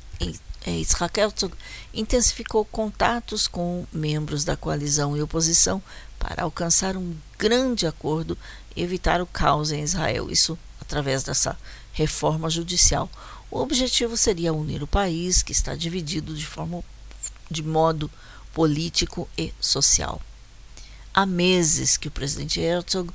eh, 0.66 0.80
Israel 0.80 1.12
Herzog 1.16 1.54
intensificou 1.94 2.64
contatos 2.66 3.48
com 3.48 3.86
membros 3.92 4.44
da 4.44 4.56
coalizão 4.56 5.18
e 5.18 5.22
oposição 5.22 5.82
para 6.18 6.44
alcançar 6.44 6.96
um 6.96 7.16
grande 7.38 7.86
acordo 7.86 8.38
e 8.76 8.82
evitar 8.82 9.22
o 9.22 9.28
caos 9.28 9.72
em 9.72 9.84
Israel. 9.84 10.32
Isso 10.32 10.58
através 10.80 11.24
dessa 11.24 11.58
reforma 11.92 12.50
judicial. 12.50 13.10
O 13.50 13.60
objetivo 13.60 14.16
seria 14.18 14.54
unir 14.54 14.82
o 14.82 14.88
país, 14.88 15.44
que 15.44 15.52
está 15.52 15.76
dividido 15.76 16.36
de, 16.36 16.46
forma, 16.46 16.84
de 17.50 17.62
modo 17.62 18.10
político 18.54 19.28
e 19.38 19.54
social. 19.60 20.22
Há 21.14 21.26
meses 21.26 21.98
que 21.98 22.08
o 22.08 22.12
presidente 22.12 22.60
Herzog 22.60 23.12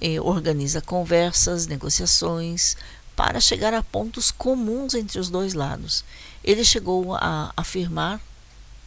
eh, 0.00 0.20
organiza 0.20 0.80
conversas, 0.80 1.66
negociações 1.66 2.76
para 3.20 3.38
chegar 3.38 3.74
a 3.74 3.82
pontos 3.82 4.30
comuns 4.30 4.94
entre 4.94 5.18
os 5.18 5.28
dois 5.28 5.52
lados. 5.52 6.02
Ele 6.42 6.64
chegou 6.64 7.14
a 7.14 7.52
afirmar, 7.54 8.18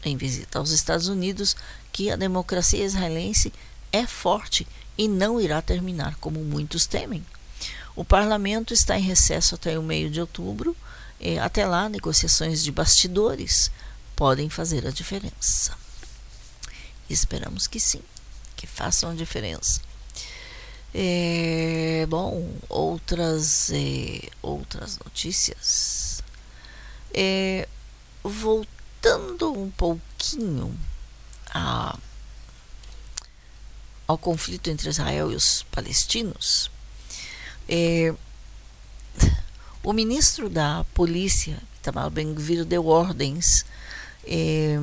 em 0.03 0.17
visita 0.17 0.57
aos 0.57 0.71
Estados 0.71 1.07
Unidos, 1.07 1.55
que 1.91 2.09
a 2.09 2.15
democracia 2.15 2.83
israelense 2.83 3.53
é 3.91 4.07
forte 4.07 4.67
e 4.97 5.07
não 5.07 5.39
irá 5.39 5.61
terminar 5.61 6.15
como 6.15 6.39
muitos 6.39 6.87
temem. 6.87 7.23
O 7.95 8.03
parlamento 8.03 8.73
está 8.73 8.97
em 8.97 9.03
recesso 9.03 9.53
até 9.53 9.77
o 9.77 9.83
meio 9.83 10.09
de 10.09 10.19
outubro 10.19 10.75
é, 11.19 11.37
até 11.37 11.67
lá, 11.67 11.87
negociações 11.87 12.63
de 12.63 12.71
bastidores 12.71 13.69
podem 14.15 14.49
fazer 14.49 14.87
a 14.87 14.89
diferença. 14.89 15.77
esperamos 17.07 17.67
que 17.67 17.79
sim, 17.79 18.01
que 18.55 18.65
façam 18.65 19.11
a 19.11 19.13
diferença. 19.13 19.79
É, 20.93 22.05
bom, 22.07 22.47
outras, 22.69 23.71
é, 23.73 24.29
outras 24.41 24.99
notícias. 24.99 26.23
É, 27.13 27.67
voltando 28.23 29.51
um 29.51 29.71
pouquinho 29.71 30.77
a, 31.49 31.97
ao 34.07 34.17
conflito 34.17 34.69
entre 34.69 34.89
Israel 34.89 35.31
e 35.31 35.35
os 35.35 35.63
palestinos, 35.63 36.69
é, 37.67 38.13
o 39.83 39.91
ministro 39.91 40.49
da 40.49 40.85
Polícia, 40.93 41.61
Itamar 41.79 42.09
Ben-Gvir, 42.09 42.63
deu 42.63 42.87
ordens 42.87 43.65
eh, 44.25 44.79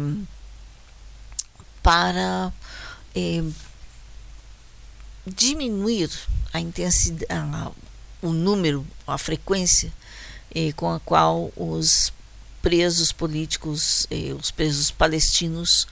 para 1.83 2.53
eh, 3.15 3.43
diminuir 5.27 6.11
a 6.53 6.61
intensidade, 6.61 7.27
a, 7.31 7.71
o 8.23 8.33
número, 8.33 8.87
a 9.07 9.19
frequência 9.19 9.93
eh, 10.55 10.73
com 10.73 10.91
a 10.91 11.01
qual 11.01 11.53
os 11.57 12.13
presos 12.63 13.13
políticos, 13.13 14.07
eh, 14.11 14.35
os 14.35 14.51
presos 14.51 14.91
palestinos 14.91 15.87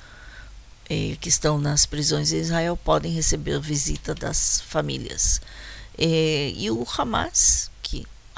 eh, 0.90 1.16
que 1.20 1.28
estão 1.28 1.58
nas 1.58 1.86
prisões 1.86 2.32
em 2.32 2.38
Israel 2.38 2.76
podem 2.76 3.12
receber 3.12 3.60
visita 3.60 4.14
das 4.14 4.60
famílias. 4.62 5.40
Eh, 5.96 6.52
e 6.56 6.70
o 6.70 6.86
Hamas 6.96 7.70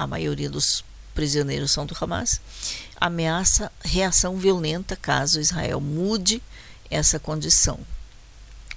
a 0.01 0.07
maioria 0.07 0.49
dos 0.49 0.83
prisioneiros 1.13 1.71
são 1.71 1.85
do 1.85 1.95
Hamas, 2.01 2.41
ameaça 2.99 3.71
reação 3.83 4.35
violenta 4.35 4.95
caso 4.95 5.39
Israel 5.39 5.79
mude 5.79 6.41
essa 6.89 7.19
condição. 7.19 7.79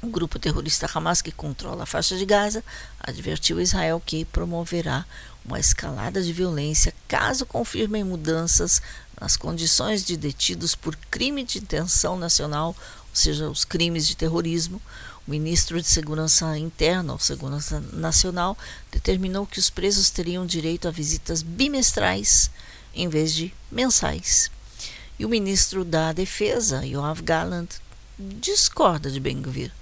O 0.04 0.10
grupo 0.10 0.38
terrorista 0.38 0.86
Hamas, 0.92 1.22
que 1.22 1.32
controla 1.32 1.84
a 1.84 1.86
faixa 1.86 2.14
de 2.14 2.26
Gaza, 2.26 2.62
advertiu 3.00 3.58
Israel 3.58 4.02
que 4.04 4.26
promoverá 4.26 5.06
uma 5.42 5.58
escalada 5.58 6.22
de 6.22 6.30
violência 6.30 6.92
caso 7.08 7.46
confirmem 7.46 8.04
mudanças 8.04 8.82
nas 9.18 9.34
condições 9.34 10.04
de 10.04 10.14
detidos 10.18 10.74
por 10.74 10.94
crime 11.10 11.42
de 11.42 11.56
intenção 11.56 12.18
nacional, 12.18 12.76
ou 12.78 13.16
seja, 13.16 13.48
os 13.48 13.64
crimes 13.64 14.06
de 14.06 14.14
terrorismo, 14.14 14.78
o 15.26 15.30
ministro 15.30 15.80
de 15.80 15.88
Segurança 15.88 16.58
Interna 16.58 17.14
ou 17.14 17.18
Segurança 17.18 17.82
Nacional 17.90 18.58
determinou 18.92 19.46
que 19.46 19.58
os 19.58 19.70
presos 19.70 20.10
teriam 20.10 20.44
direito 20.44 20.86
a 20.86 20.90
visitas 20.90 21.40
bimestrais 21.40 22.50
em 22.94 23.08
vez 23.08 23.32
de 23.32 23.54
mensais. 23.72 24.50
E 25.18 25.24
o 25.24 25.30
ministro 25.30 25.82
da 25.82 26.12
Defesa, 26.12 26.84
Yoav 26.84 27.22
Gallant, 27.22 27.68
discorda 28.18 29.10
de 29.10 29.18
Ben-Gvir. 29.18 29.72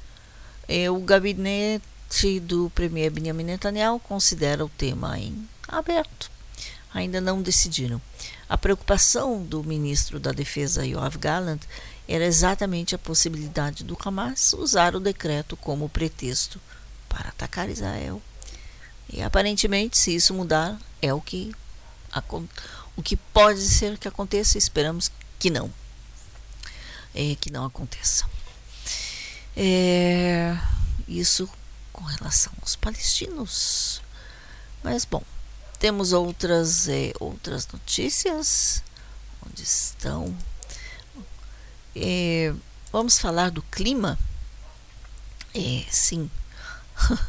O 0.90 1.00
gabinete 1.00 2.40
do 2.40 2.70
premier 2.70 3.10
Benjamin 3.10 3.44
Netanyahu 3.44 3.98
considera 4.00 4.64
o 4.64 4.68
tema 4.68 5.18
em 5.18 5.48
aberto. 5.68 6.30
Ainda 6.94 7.20
não 7.20 7.42
decidiram. 7.42 8.00
A 8.48 8.58
preocupação 8.58 9.42
do 9.42 9.64
ministro 9.64 10.20
da 10.20 10.30
Defesa, 10.30 10.86
Yoav 10.86 11.16
Gallant, 11.18 11.60
era 12.06 12.24
exatamente 12.24 12.94
a 12.94 12.98
possibilidade 12.98 13.82
do 13.84 13.96
Hamas 14.04 14.52
usar 14.52 14.94
o 14.94 15.00
decreto 15.00 15.56
como 15.56 15.88
pretexto 15.88 16.60
para 17.08 17.30
atacar 17.30 17.70
Israel. 17.70 18.20
E 19.10 19.22
aparentemente, 19.22 19.96
se 19.96 20.14
isso 20.14 20.34
mudar, 20.34 20.78
é 21.00 21.12
o 21.12 21.20
que, 21.20 21.52
o 22.96 23.02
que 23.02 23.16
pode 23.16 23.60
ser 23.60 23.98
que 23.98 24.08
aconteça. 24.08 24.58
Esperamos 24.58 25.10
que 25.38 25.50
não. 25.50 25.72
É, 27.14 27.34
que 27.36 27.50
não 27.50 27.64
aconteça. 27.64 28.26
É, 29.57 30.57
isso 31.07 31.48
com 31.92 32.03
relação 32.05 32.53
aos 32.61 32.74
palestinos. 32.74 34.03
Mas 34.82 35.05
bom, 35.05 35.22
temos 35.78 36.12
outras, 36.12 36.88
é, 36.88 37.12
outras 37.20 37.68
notícias. 37.68 38.82
Onde 39.46 39.62
estão? 39.62 40.36
É, 41.94 42.55
vamos 42.90 43.18
falar 43.18 43.50
do 43.50 43.62
clima? 43.62 44.18
É, 45.55 45.84
sim. 45.90 46.30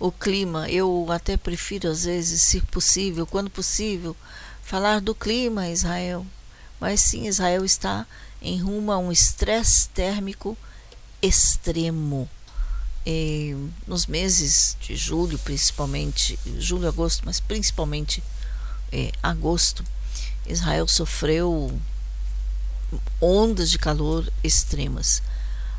o 0.00 0.10
clima, 0.10 0.68
eu 0.70 1.06
até 1.10 1.36
prefiro, 1.36 1.90
às 1.90 2.04
vezes, 2.04 2.42
se 2.42 2.60
possível, 2.62 3.26
quando 3.26 3.50
possível, 3.50 4.16
falar 4.62 5.00
do 5.00 5.14
clima, 5.14 5.68
Israel. 5.68 6.26
Mas 6.80 7.00
sim, 7.02 7.26
Israel 7.26 7.64
está 7.64 8.06
em 8.40 8.58
rumo 8.62 8.90
a 8.90 8.98
um 8.98 9.12
estresse 9.12 9.88
térmico 9.90 10.56
extremo. 11.22 12.28
eh, 13.06 13.56
nos 13.86 14.06
meses 14.06 14.76
de 14.80 14.94
julho, 14.94 15.38
principalmente, 15.38 16.38
julho 16.58 16.84
e 16.84 16.88
agosto, 16.88 17.22
mas 17.24 17.40
principalmente 17.40 18.22
eh, 18.92 19.10
agosto, 19.22 19.82
Israel 20.46 20.86
sofreu 20.86 21.72
ondas 23.20 23.70
de 23.70 23.78
calor 23.78 24.30
extremas. 24.42 25.22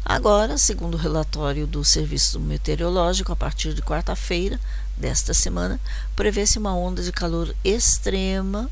Agora, 0.04 0.58
segundo 0.58 0.96
o 0.96 0.98
relatório 0.98 1.68
do 1.68 1.84
Serviço 1.84 2.40
Meteorológico, 2.40 3.32
a 3.32 3.36
partir 3.36 3.74
de 3.74 3.84
quarta-feira 3.84 4.60
desta 4.98 5.34
semana, 5.34 5.80
prevê-se 6.16 6.58
uma 6.58 6.76
onda 6.76 7.04
de 7.04 7.12
calor 7.12 7.56
extrema 7.64 8.70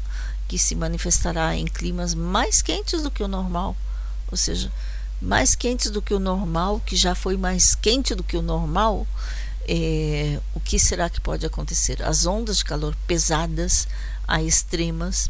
que 0.48 0.58
se 0.58 0.74
manifestará 0.74 1.56
em 1.56 1.66
climas 1.66 2.16
mais 2.16 2.64
quentes 2.64 3.04
do 3.04 3.12
que 3.12 3.22
o 3.22 3.28
normal, 3.28 3.78
ou 4.32 4.38
seja, 4.38 4.72
mais 5.22 5.56
quentes 5.56 5.92
do 5.92 6.02
que 6.02 6.14
o 6.14 6.20
normal, 6.20 6.82
que 6.86 6.96
já 6.96 7.14
foi 7.14 7.36
mais 7.36 7.76
quente 7.76 8.16
do 8.16 8.24
que 8.24 8.38
o 8.38 8.42
normal. 8.42 9.06
É, 9.68 10.40
o 10.56 10.60
que 10.60 10.80
será 10.80 11.10
que 11.10 11.22
pode 11.22 11.46
acontecer? 11.46 12.02
As 12.02 12.26
ondas 12.26 12.58
de 12.58 12.66
calor 12.66 12.96
pesadas 13.06 13.88
a 14.28 14.42
extremas 14.42 15.30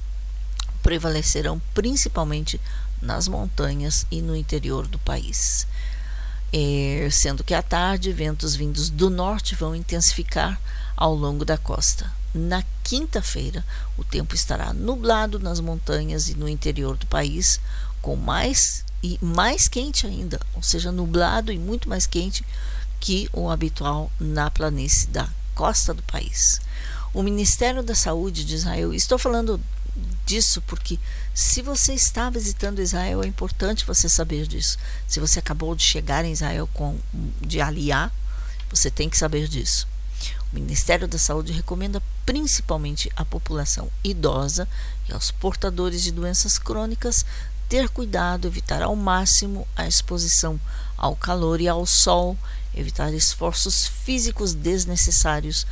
prevalecerão 0.82 1.62
principalmente 1.74 2.60
nas 3.02 3.28
montanhas 3.28 4.06
e 4.12 4.22
no 4.22 4.36
interior 4.36 4.88
do 4.88 5.00
país. 5.00 5.68
É, 6.52 7.08
sendo 7.12 7.44
que 7.44 7.54
à 7.54 7.62
tarde 7.62 8.12
ventos 8.12 8.56
vindos 8.56 8.90
do 8.90 9.10
norte 9.10 9.56
vão 9.56 9.76
intensificar 9.76 10.60
ao 10.96 11.14
longo 11.14 11.46
da 11.46 11.58
costa. 11.58 12.12
Na 12.34 12.64
quinta-feira, 12.84 13.66
o 13.98 14.04
tempo 14.04 14.36
estará 14.36 14.74
nublado 14.74 15.40
nas 15.40 15.60
montanhas 15.60 16.30
e 16.30 16.36
no 16.36 16.48
interior 16.48 16.96
do 16.96 17.08
país, 17.08 17.60
com 18.02 18.16
mais 18.16 18.84
e 19.02 19.18
mais 19.22 19.68
quente 19.68 20.06
ainda, 20.06 20.40
ou 20.56 20.62
seja, 20.62 20.92
nublado 20.92 21.52
e 21.52 21.58
muito 21.58 21.88
mais 21.88 22.06
quente 22.06 22.46
que 23.00 23.30
o 23.32 23.50
habitual 23.50 24.12
na 24.20 24.52
planície 24.52 25.08
da 25.08 25.28
costa 25.56 25.94
do 25.94 26.04
país. 26.04 26.60
O 27.14 27.24
Ministério 27.24 27.82
da 27.82 27.96
Saúde 27.96 28.44
de 28.46 28.56
Israel, 28.56 28.94
estou 28.94 29.18
falando 29.18 29.60
disso 30.26 30.62
porque 30.68 31.00
se 31.34 31.62
você 31.62 31.94
está 31.94 32.30
visitando 32.30 32.82
Israel 32.82 33.24
é 33.24 33.28
importante 33.28 33.86
você 33.86 34.08
saber 34.08 34.46
disso. 34.46 34.78
Se 35.08 35.20
você 35.20 35.40
acabou 35.40 35.76
de 35.76 35.84
chegar 35.84 36.24
em 36.24 36.32
Israel 36.32 36.70
com 36.74 36.98
de 37.42 37.60
aliar, 37.60 38.14
você 38.70 38.92
tem 38.92 39.10
que 39.10 39.18
saber 39.18 39.48
disso. 39.48 39.88
O 40.52 40.56
Ministério 40.56 41.08
da 41.08 41.18
Saúde 41.18 41.54
recomenda 41.54 42.02
principalmente 42.26 43.12
à 43.16 43.24
população 43.24 43.90
idosa 44.04 44.68
e 45.08 45.14
aos 45.14 45.32
portadores 45.32 46.02
de 46.02 46.12
doenças 46.12 46.58
crônicas 46.58 47.26
ter 47.70 47.88
cuidado, 47.88 48.48
evitar 48.48 48.82
ao 48.82 48.96
máximo 48.96 49.68
a 49.76 49.88
exposição 49.88 50.60
ao 50.98 51.16
calor 51.16 51.62
e 51.62 51.68
ao 51.68 51.86
sol, 51.86 52.36
evitar 52.76 53.14
esforços 53.14 53.86
físicos 53.86 54.54
desnecessários, 54.56 55.68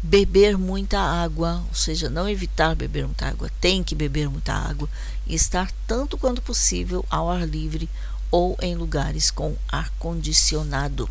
beber 0.00 0.56
muita 0.56 1.00
água, 1.00 1.62
ou 1.68 1.74
seja, 1.74 2.08
não 2.08 2.28
evitar 2.28 2.76
beber 2.76 3.06
muita 3.06 3.26
água, 3.26 3.50
tem 3.60 3.82
que 3.82 3.94
beber 3.94 4.28
muita 4.28 4.54
água 4.54 4.88
e 5.26 5.34
estar 5.34 5.70
tanto 5.86 6.16
quanto 6.16 6.40
possível 6.40 7.04
ao 7.10 7.28
ar 7.28 7.46
livre 7.46 7.90
ou 8.30 8.56
em 8.62 8.76
lugares 8.76 9.30
com 9.30 9.56
ar 9.68 9.90
condicionado. 9.98 11.10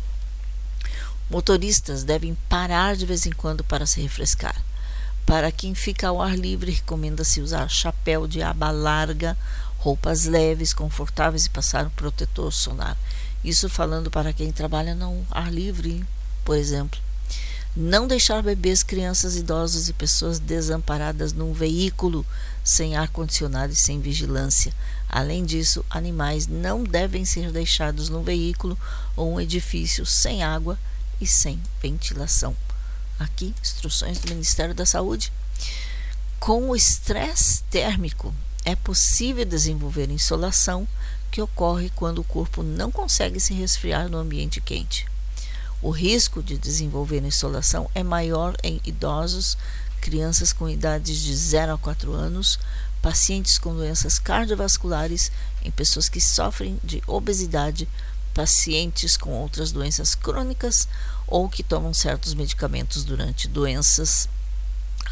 Motoristas 1.30 2.04
devem 2.04 2.36
parar 2.48 2.96
de 2.96 3.06
vez 3.06 3.26
em 3.26 3.32
quando 3.32 3.62
para 3.62 3.86
se 3.86 4.00
refrescar. 4.00 4.60
Para 5.24 5.52
quem 5.52 5.74
fica 5.74 6.08
ao 6.08 6.20
ar 6.20 6.36
livre, 6.36 6.72
recomenda-se 6.72 7.40
usar 7.40 7.68
chapéu 7.68 8.26
de 8.26 8.42
aba 8.42 8.70
larga, 8.70 9.36
roupas 9.82 10.26
leves, 10.26 10.72
confortáveis 10.72 11.46
e 11.46 11.50
passar 11.50 11.86
um 11.86 11.90
protetor 11.90 12.52
solar. 12.52 12.96
Isso 13.42 13.68
falando 13.68 14.12
para 14.12 14.32
quem 14.32 14.52
trabalha 14.52 14.94
no 14.94 15.26
ar 15.28 15.52
livre, 15.52 16.04
por 16.44 16.56
exemplo. 16.56 17.00
Não 17.74 18.06
deixar 18.06 18.42
bebês, 18.44 18.84
crianças, 18.84 19.34
idosos 19.34 19.88
e 19.88 19.92
pessoas 19.92 20.38
desamparadas 20.38 21.32
num 21.32 21.52
veículo 21.52 22.24
sem 22.62 22.94
ar-condicionado 22.96 23.72
e 23.72 23.76
sem 23.76 24.00
vigilância. 24.00 24.72
Além 25.08 25.44
disso, 25.44 25.84
animais 25.90 26.46
não 26.46 26.84
devem 26.84 27.24
ser 27.24 27.50
deixados 27.50 28.08
num 28.08 28.22
veículo 28.22 28.78
ou 29.16 29.32
um 29.32 29.40
edifício 29.40 30.06
sem 30.06 30.44
água 30.44 30.78
e 31.20 31.26
sem 31.26 31.60
ventilação. 31.80 32.54
Aqui, 33.18 33.52
instruções 33.60 34.18
do 34.20 34.28
Ministério 34.28 34.74
da 34.74 34.86
Saúde. 34.86 35.32
Com 36.38 36.70
o 36.70 36.76
estresse 36.76 37.64
térmico, 37.64 38.32
é 38.64 38.76
possível 38.76 39.44
desenvolver 39.44 40.10
insolação, 40.10 40.86
que 41.30 41.40
ocorre 41.42 41.90
quando 41.96 42.18
o 42.20 42.24
corpo 42.24 42.62
não 42.62 42.90
consegue 42.90 43.40
se 43.40 43.54
resfriar 43.54 44.08
no 44.08 44.18
ambiente 44.18 44.60
quente. 44.60 45.06
O 45.80 45.90
risco 45.90 46.42
de 46.42 46.56
desenvolver 46.56 47.24
insolação 47.24 47.90
é 47.94 48.02
maior 48.02 48.54
em 48.62 48.80
idosos, 48.84 49.58
crianças 50.00 50.52
com 50.52 50.68
idades 50.68 51.18
de 51.18 51.34
0 51.34 51.72
a 51.72 51.78
4 51.78 52.12
anos, 52.12 52.58
pacientes 53.00 53.58
com 53.58 53.74
doenças 53.74 54.18
cardiovasculares, 54.18 55.32
em 55.64 55.70
pessoas 55.70 56.08
que 56.08 56.20
sofrem 56.20 56.78
de 56.84 57.02
obesidade, 57.06 57.88
pacientes 58.32 59.16
com 59.16 59.30
outras 59.30 59.72
doenças 59.72 60.14
crônicas 60.14 60.86
ou 61.26 61.48
que 61.48 61.62
tomam 61.62 61.92
certos 61.92 62.34
medicamentos 62.34 63.04
durante 63.04 63.48
doenças 63.48 64.28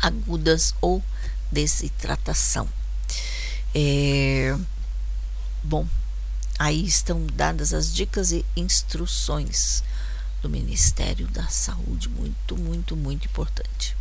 agudas 0.02 0.74
ou 0.80 1.02
desidratação. 1.50 2.68
É, 3.74 4.56
bom, 5.62 5.86
aí 6.58 6.84
estão 6.84 7.24
dadas 7.26 7.72
as 7.72 7.94
dicas 7.94 8.32
e 8.32 8.44
instruções 8.56 9.84
do 10.42 10.48
Ministério 10.48 11.28
da 11.28 11.46
Saúde, 11.48 12.08
muito, 12.08 12.56
muito, 12.56 12.96
muito 12.96 13.26
importante. 13.26 13.96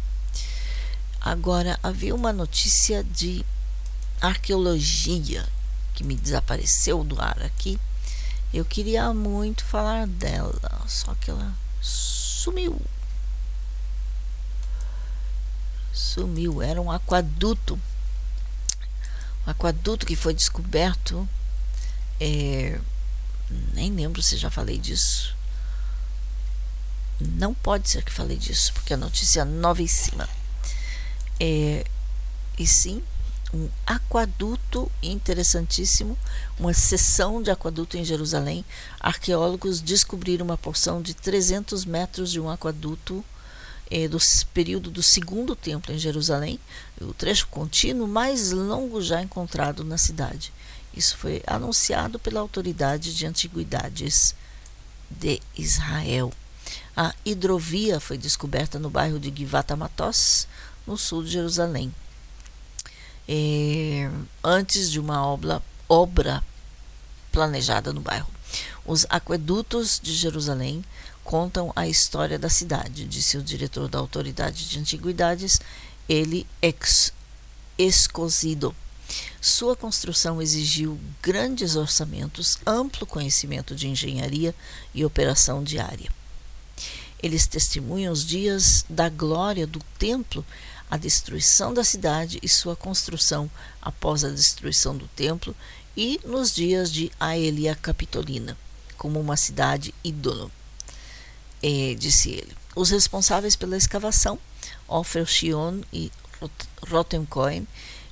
Agora, 1.22 1.78
havia 1.84 2.16
uma 2.16 2.32
notícia 2.32 3.04
de 3.04 3.46
arqueologia 4.22 5.48
que 5.94 6.04
me 6.04 6.16
desapareceu 6.16 7.04
do 7.04 7.22
ar 7.22 7.42
aqui. 7.44 7.80
Eu 8.54 8.66
queria 8.66 9.14
muito 9.14 9.64
falar 9.66 10.08
dela, 10.08 10.82
só 10.88 11.14
que 11.16 11.30
ela 11.30 11.54
sumiu. 11.82 12.82
Sumiu, 15.94 16.62
era 16.62 16.82
um 16.82 16.90
aquaduto. 16.90 17.80
Um 19.46 19.52
aquaduto 19.52 20.06
que 20.06 20.16
foi 20.16 20.34
descoberto. 20.34 21.28
É, 22.20 22.80
nem 23.74 23.92
lembro 23.92 24.22
se 24.22 24.38
já 24.38 24.50
falei 24.50 24.78
disso 24.78 25.38
não 27.20 27.54
pode 27.54 27.90
ser 27.90 28.04
que 28.04 28.12
falei 28.12 28.38
disso, 28.38 28.74
porque 28.74 28.94
a 28.94 28.98
notícia 28.98 29.42
é 29.42 29.46
novíssima. 29.46 30.28
É, 31.40 31.84
e 32.58 32.66
sim, 32.66 33.04
um 33.54 33.68
aquaduto 33.86 34.90
interessantíssimo, 35.02 36.18
uma 36.58 36.74
seção 36.74 37.42
de 37.42 37.52
aquaduto 37.52 37.98
em 37.98 38.06
Jerusalém. 38.06 38.64
Arqueólogos 39.00 39.82
descobriram 39.82 40.46
uma 40.46 40.58
porção 40.58 41.02
de 41.02 41.14
300 41.14 41.84
metros 41.86 42.32
de 42.32 42.40
um 42.40 42.50
aquaduto 42.50 43.24
é, 43.92 44.08
do 44.08 44.18
período 44.54 44.92
do 44.92 45.02
segundo 45.02 45.56
templo 45.56 45.94
em 45.94 45.98
Jerusalém, 45.98 46.60
o 47.02 47.14
trecho 47.14 47.48
contínuo 47.48 48.08
mais 48.08 48.52
longo 48.52 49.02
já 49.02 49.22
encontrado 49.22 49.84
na 49.84 49.98
cidade. 49.98 50.54
Isso 50.94 51.18
foi 51.18 51.42
anunciado 51.48 52.20
pela 52.20 52.40
Autoridade 52.40 53.16
de 53.16 53.26
Antiguidades 53.26 54.36
de 55.10 55.42
Israel. 55.58 56.32
A 56.96 57.14
hidrovia 57.26 58.00
foi 58.00 58.18
descoberta 58.18 58.78
no 58.78 58.90
bairro 58.90 59.20
de 59.20 59.34
Givat 59.36 59.72
Amatos, 59.72 60.48
no 60.86 60.98
sul 60.98 61.24
de 61.24 61.32
Jerusalém. 61.32 61.94
É, 63.28 64.10
antes 64.44 64.92
de 64.92 65.00
uma 65.00 65.26
obra, 65.26 65.62
obra 65.88 66.44
planejada 67.32 67.94
no 67.94 68.02
bairro. 68.02 68.28
Os 68.86 69.06
aquedutos 69.10 70.00
de 70.02 70.14
Jerusalém 70.14 70.84
contam 71.30 71.72
a 71.76 71.88
história 71.88 72.40
da 72.40 72.50
cidade, 72.50 73.06
disse 73.06 73.38
o 73.38 73.44
diretor 73.44 73.88
da 73.88 74.00
Autoridade 74.00 74.68
de 74.68 74.80
Antiguidades, 74.80 75.62
ele 76.10 76.44
ex 76.60 77.14
Escosido. 77.78 78.76
Sua 79.40 79.76
construção 79.76 80.42
exigiu 80.42 81.00
grandes 81.22 81.76
orçamentos, 81.76 82.58
amplo 82.66 83.06
conhecimento 83.06 83.76
de 83.76 83.88
engenharia 83.88 84.56
e 84.92 85.06
operação 85.06 85.64
diária. 85.64 86.12
Eles 87.22 87.46
testemunham 87.46 88.12
os 88.12 88.26
dias 88.26 88.84
da 88.90 89.08
glória 89.08 89.68
do 89.68 89.84
templo, 90.00 90.44
a 90.90 90.98
destruição 90.98 91.72
da 91.72 91.84
cidade 91.84 92.40
e 92.42 92.50
sua 92.50 92.76
construção 92.76 93.48
após 93.80 94.24
a 94.24 94.30
destruição 94.30 94.98
do 94.98 95.08
templo, 95.10 95.56
e 95.96 96.20
nos 96.26 96.52
dias 96.52 96.92
de 96.92 97.12
Aelia 97.20 97.76
Capitolina, 97.76 98.58
como 98.98 99.20
uma 99.20 99.38
cidade 99.38 99.94
ídolo. 100.04 100.52
É, 101.62 101.94
disse 101.96 102.32
ele. 102.32 102.56
Os 102.76 102.90
responsáveis 102.90 103.56
pela 103.56 103.76
escavação, 103.76 104.40
Ofer 104.88 105.26
Shion 105.26 105.82
e 105.92 106.12
Rotem 106.88 107.26
Cohen, 107.26 107.68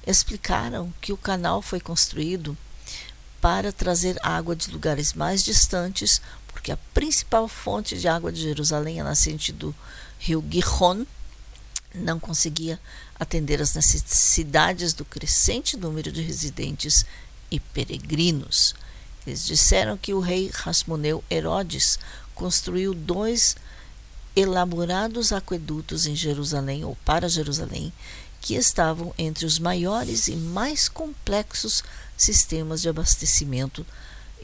explicaram 0.05 0.93
que 1.01 1.13
o 1.13 1.17
canal 1.17 1.61
foi 1.61 1.79
construído 1.79 2.57
para 3.39 3.71
trazer 3.71 4.17
água 4.23 4.55
de 4.55 4.71
lugares 4.71 5.13
mais 5.13 5.43
distantes, 5.43 6.21
porque 6.47 6.71
a 6.71 6.77
principal 6.93 7.47
fonte 7.47 7.97
de 7.97 8.07
água 8.07 8.31
de 8.31 8.41
Jerusalém, 8.41 8.99
a 8.99 9.03
nascente 9.03 9.51
do 9.51 9.73
rio 10.19 10.43
Gihon, 10.49 11.05
não 11.93 12.19
conseguia 12.19 12.79
atender 13.19 13.61
às 13.61 13.73
necessidades 13.73 14.93
do 14.93 15.05
crescente 15.05 15.77
número 15.77 16.11
de 16.11 16.21
residentes 16.21 17.05
e 17.49 17.59
peregrinos. 17.59 18.75
Eles 19.25 19.45
disseram 19.45 19.97
que 19.97 20.13
o 20.13 20.19
rei 20.19 20.49
Rasmoneu 20.53 21.23
Herodes 21.29 21.99
construiu 22.37 22.93
dois 22.93 23.55
elaborados 24.35 25.33
aquedutos 25.33 26.05
em 26.05 26.15
Jerusalém 26.15 26.85
ou 26.85 26.95
para 27.03 27.27
Jerusalém, 27.27 27.91
que 28.39 28.53
estavam 28.53 29.11
entre 29.17 29.45
os 29.45 29.57
maiores 29.57 30.27
e 30.27 30.35
mais 30.35 30.87
complexos 30.87 31.83
sistemas 32.15 32.81
de 32.81 32.89
abastecimento 32.89 33.85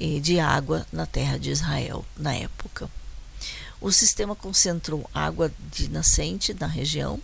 eh, 0.01 0.19
de 0.19 0.39
água 0.39 0.85
na 0.91 1.05
terra 1.05 1.37
de 1.37 1.51
Israel 1.51 2.03
na 2.17 2.33
época. 2.33 2.89
O 3.79 3.91
sistema 3.91 4.35
concentrou 4.35 5.07
água 5.13 5.51
de 5.71 5.87
nascente 5.89 6.55
na 6.55 6.65
região 6.65 7.21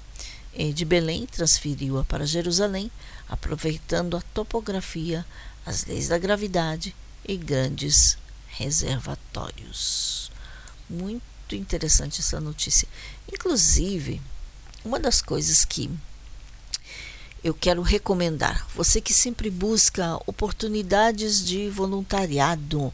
eh, 0.54 0.72
de 0.72 0.86
Belém, 0.86 1.26
transferiu-a 1.26 2.04
para 2.04 2.28
Jerusalém, 2.28 2.92
aproveitando 3.28 4.16
a 4.16 4.22
topografia, 4.22 5.26
as 5.66 5.86
leis 5.86 6.08
da 6.08 6.20
gravidade 6.20 6.96
e 7.28 7.36
grandes 7.36 8.16
reservatórios. 8.50 10.30
Muito 10.90 11.56
interessante 11.56 12.20
essa 12.20 12.40
notícia. 12.40 12.88
Inclusive, 13.32 14.22
uma 14.84 15.00
das 15.00 15.22
coisas 15.22 15.64
que 15.64 15.90
eu 17.44 17.54
quero 17.54 17.82
recomendar, 17.82 18.68
você 18.76 19.00
que 19.00 19.14
sempre 19.14 19.50
busca 19.50 20.16
oportunidades 20.26 21.46
de 21.46 21.70
voluntariado, 21.70 22.94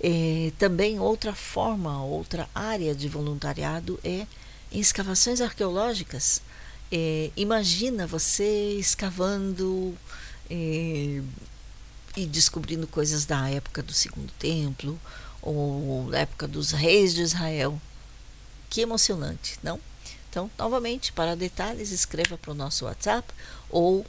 É, 0.03 0.51
também 0.59 0.99
outra 0.99 1.35
forma, 1.35 2.03
outra 2.03 2.49
área 2.55 2.95
de 2.95 3.07
voluntariado 3.07 4.01
é 4.03 4.27
em 4.73 4.81
escavações 4.81 5.43
arqueológicas. 5.43 6.41
É, 6.93 7.31
imagina 7.37 8.07
você 8.07 8.77
escavando 8.79 9.97
é, 10.51 11.23
e 12.17 12.27
descobrindo 12.27 12.87
coisas 12.87 13.25
da 13.25 13.49
época 13.49 13.83
do 13.83 13.93
Segundo 13.93 14.33
Templo 14.39 14.99
ou 15.41 16.09
da 16.11 16.21
época 16.21 16.49
dos 16.49 16.73
reis 16.73 17.15
de 17.15 17.23
Israel. 17.23 17.81
Que 18.69 18.83
emocionante, 18.83 19.59
não? 19.63 19.81
Então, 20.29 20.51
novamente, 20.59 21.13
para 21.13 21.35
detalhes, 21.35 21.91
escreva 21.91 22.39
para 22.39 22.53
o 22.53 22.55
nosso 22.55 22.85
WhatsApp 22.85 23.33
ou 23.69 24.05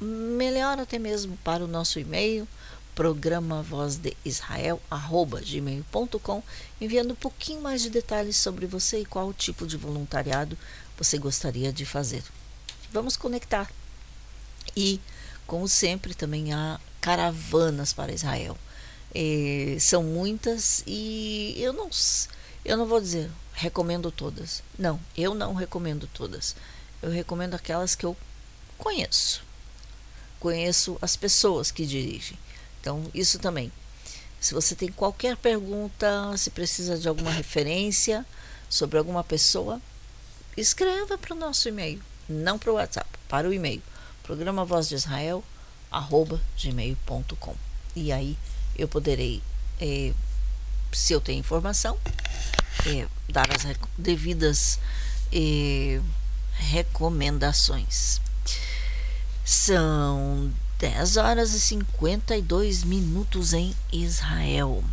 melhor 0.00 0.78
até 0.78 0.98
mesmo 0.98 1.36
para 1.38 1.64
o 1.64 1.68
nosso 1.68 1.98
e-mail 1.98 2.46
programa 2.94 3.62
voz 3.62 3.96
de 3.96 4.16
Israel 4.24 4.80
gmail.com 4.90 6.42
enviando 6.80 7.12
um 7.12 7.16
pouquinho 7.16 7.60
mais 7.60 7.82
de 7.82 7.90
detalhes 7.90 8.36
sobre 8.36 8.66
você 8.66 9.00
e 9.00 9.04
qual 9.04 9.34
tipo 9.34 9.66
de 9.66 9.76
voluntariado 9.76 10.56
você 10.96 11.18
gostaria 11.18 11.72
de 11.72 11.84
fazer. 11.84 12.22
Vamos 12.90 13.16
conectar. 13.16 13.70
E, 14.76 15.00
como 15.46 15.68
sempre, 15.68 16.14
também 16.14 16.52
há 16.52 16.80
caravanas 17.00 17.92
para 17.92 18.12
Israel. 18.12 18.56
É, 19.14 19.76
são 19.80 20.02
muitas 20.02 20.82
e 20.86 21.54
eu 21.58 21.72
não, 21.72 21.88
eu 22.64 22.76
não 22.76 22.86
vou 22.86 23.00
dizer 23.00 23.30
recomendo 23.56 24.10
todas. 24.12 24.62
Não, 24.78 25.00
eu 25.16 25.34
não 25.34 25.54
recomendo 25.54 26.06
todas. 26.12 26.54
Eu 27.02 27.10
recomendo 27.10 27.54
aquelas 27.54 27.94
que 27.94 28.04
eu 28.04 28.16
conheço. 28.76 29.42
Conheço 30.38 30.98
as 31.00 31.16
pessoas 31.16 31.70
que 31.70 31.86
dirigem. 31.86 32.38
Então, 32.80 33.10
isso 33.14 33.38
também. 33.38 33.72
Se 34.38 34.52
você 34.52 34.74
tem 34.74 34.92
qualquer 34.92 35.36
pergunta, 35.36 36.36
se 36.36 36.50
precisa 36.50 36.98
de 36.98 37.08
alguma 37.08 37.30
referência 37.30 38.24
sobre 38.68 38.98
alguma 38.98 39.24
pessoa, 39.24 39.80
escreva 40.56 41.18
para 41.18 41.34
o 41.34 41.38
nosso 41.38 41.68
e-mail, 41.68 42.02
não 42.28 42.58
para 42.58 42.70
o 42.70 42.74
WhatsApp, 42.74 43.08
para 43.28 43.48
o 43.48 43.52
e-mail, 43.52 43.82
programa 44.22 44.64
voz 44.64 44.88
de 44.88 44.94
Israel, 44.94 45.44
arroba 45.90 46.40
gmail.com. 46.60 47.54
E 47.94 48.12
aí 48.12 48.36
eu 48.76 48.88
poderei, 48.88 49.42
é, 49.80 50.12
se 50.92 51.12
eu 51.12 51.20
tenho 51.20 51.40
informação, 51.40 51.98
é, 52.86 53.06
dar 53.28 53.48
as 53.54 53.64
devidas 53.96 54.78
é, 55.32 56.00
recomendações. 56.54 58.20
São 59.44 60.52
10 60.78 61.16
horas 61.16 61.54
e 61.54 61.60
52 61.60 62.84
minutos 62.84 63.52
em 63.52 63.74
Israel. 63.92 64.84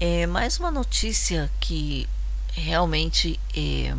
É 0.00 0.26
mais 0.26 0.58
uma 0.58 0.70
notícia 0.70 1.50
que 1.60 2.08
realmente 2.52 3.38
é, 3.56 3.94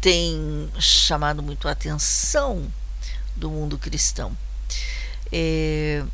tem 0.00 0.70
chamado 0.78 1.42
muito 1.42 1.68
a 1.68 1.72
atenção 1.72 2.70
do 3.34 3.50
mundo 3.50 3.78
cristão. 3.78 4.36
É, 5.32 6.04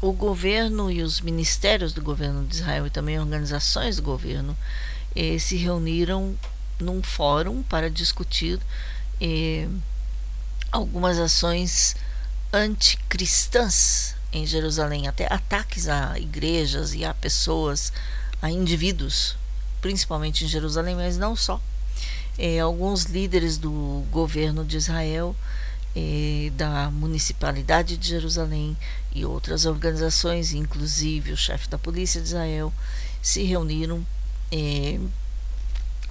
o 0.00 0.12
governo 0.12 0.90
e 0.90 1.02
os 1.02 1.20
ministérios 1.20 1.92
do 1.92 2.02
governo 2.02 2.44
de 2.44 2.56
Israel 2.56 2.86
e 2.86 2.90
também 2.90 3.18
organizações 3.18 3.96
do 3.96 4.02
governo 4.02 4.56
é, 5.14 5.38
se 5.38 5.56
reuniram 5.56 6.36
num 6.80 7.02
fórum 7.02 7.62
para 7.62 7.90
discutir 7.90 8.58
é, 9.20 9.68
algumas 10.70 11.18
ações 11.18 11.94
anticristãs 12.52 14.16
em 14.32 14.46
Jerusalém, 14.46 15.06
até 15.06 15.32
ataques 15.32 15.88
a 15.88 16.18
igrejas 16.18 16.94
e 16.94 17.04
a 17.04 17.12
pessoas, 17.12 17.92
a 18.40 18.50
indivíduos, 18.50 19.36
principalmente 19.80 20.44
em 20.44 20.48
Jerusalém, 20.48 20.96
mas 20.96 21.18
não 21.18 21.36
só 21.36 21.60
é, 22.42 22.58
alguns 22.58 23.04
líderes 23.04 23.56
do 23.56 24.04
governo 24.10 24.64
de 24.64 24.76
Israel, 24.76 25.36
é, 25.94 26.50
da 26.56 26.90
municipalidade 26.90 27.96
de 27.96 28.08
Jerusalém 28.08 28.76
e 29.14 29.24
outras 29.24 29.64
organizações, 29.64 30.52
inclusive 30.52 31.30
o 31.30 31.36
chefe 31.36 31.68
da 31.68 31.78
polícia 31.78 32.20
de 32.20 32.26
Israel, 32.26 32.72
se 33.22 33.44
reuniram 33.44 34.04
é, 34.50 34.98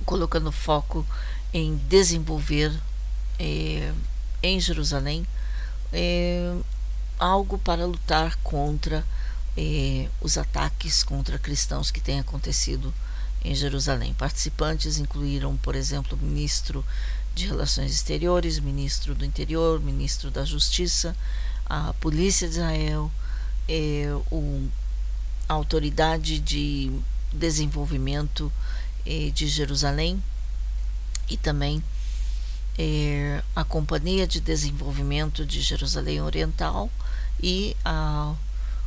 colocando 0.06 0.54
foco 0.54 1.06
em 1.54 1.76
desenvolver 1.90 2.72
é, 3.38 3.92
em 4.42 4.58
Jerusalém 4.58 5.28
é, 5.92 6.56
algo 7.20 7.58
para 7.58 7.86
lutar 7.86 8.38
contra 8.38 9.06
é, 9.58 10.08
os 10.22 10.38
ataques 10.38 11.04
contra 11.04 11.38
cristãos 11.38 11.92
que 11.92 12.00
têm 12.00 12.22
acontecido 12.22 12.94
em 13.44 13.56
Jerusalém. 13.56 14.14
Participantes 14.14 14.98
incluíram, 14.98 15.58
por 15.58 15.76
exemplo, 15.76 16.18
o 16.18 16.24
ministro 16.24 16.86
de 17.34 17.48
Relações 17.48 17.92
Exteriores, 17.92 18.60
ministro 18.60 19.16
do 19.16 19.26
Interior, 19.26 19.80
ministro 19.80 20.30
da 20.30 20.44
Justiça, 20.44 21.16
a 21.66 21.94
Polícia 21.94 22.48
de 22.48 22.56
Israel, 22.56 23.12
o, 24.30 24.68
a 25.48 25.54
Autoridade 25.54 26.40
de 26.40 26.92
Desenvolvimento 27.32 28.52
de 29.34 29.48
Jerusalém 29.48 30.22
e 31.30 31.38
também 31.38 31.82
a 33.56 33.64
Companhia 33.64 34.28
de 34.28 34.40
Desenvolvimento 34.40 35.46
de 35.46 35.62
Jerusalém 35.62 36.22
Oriental 36.22 36.90
e 37.42 37.76
a 37.86 38.34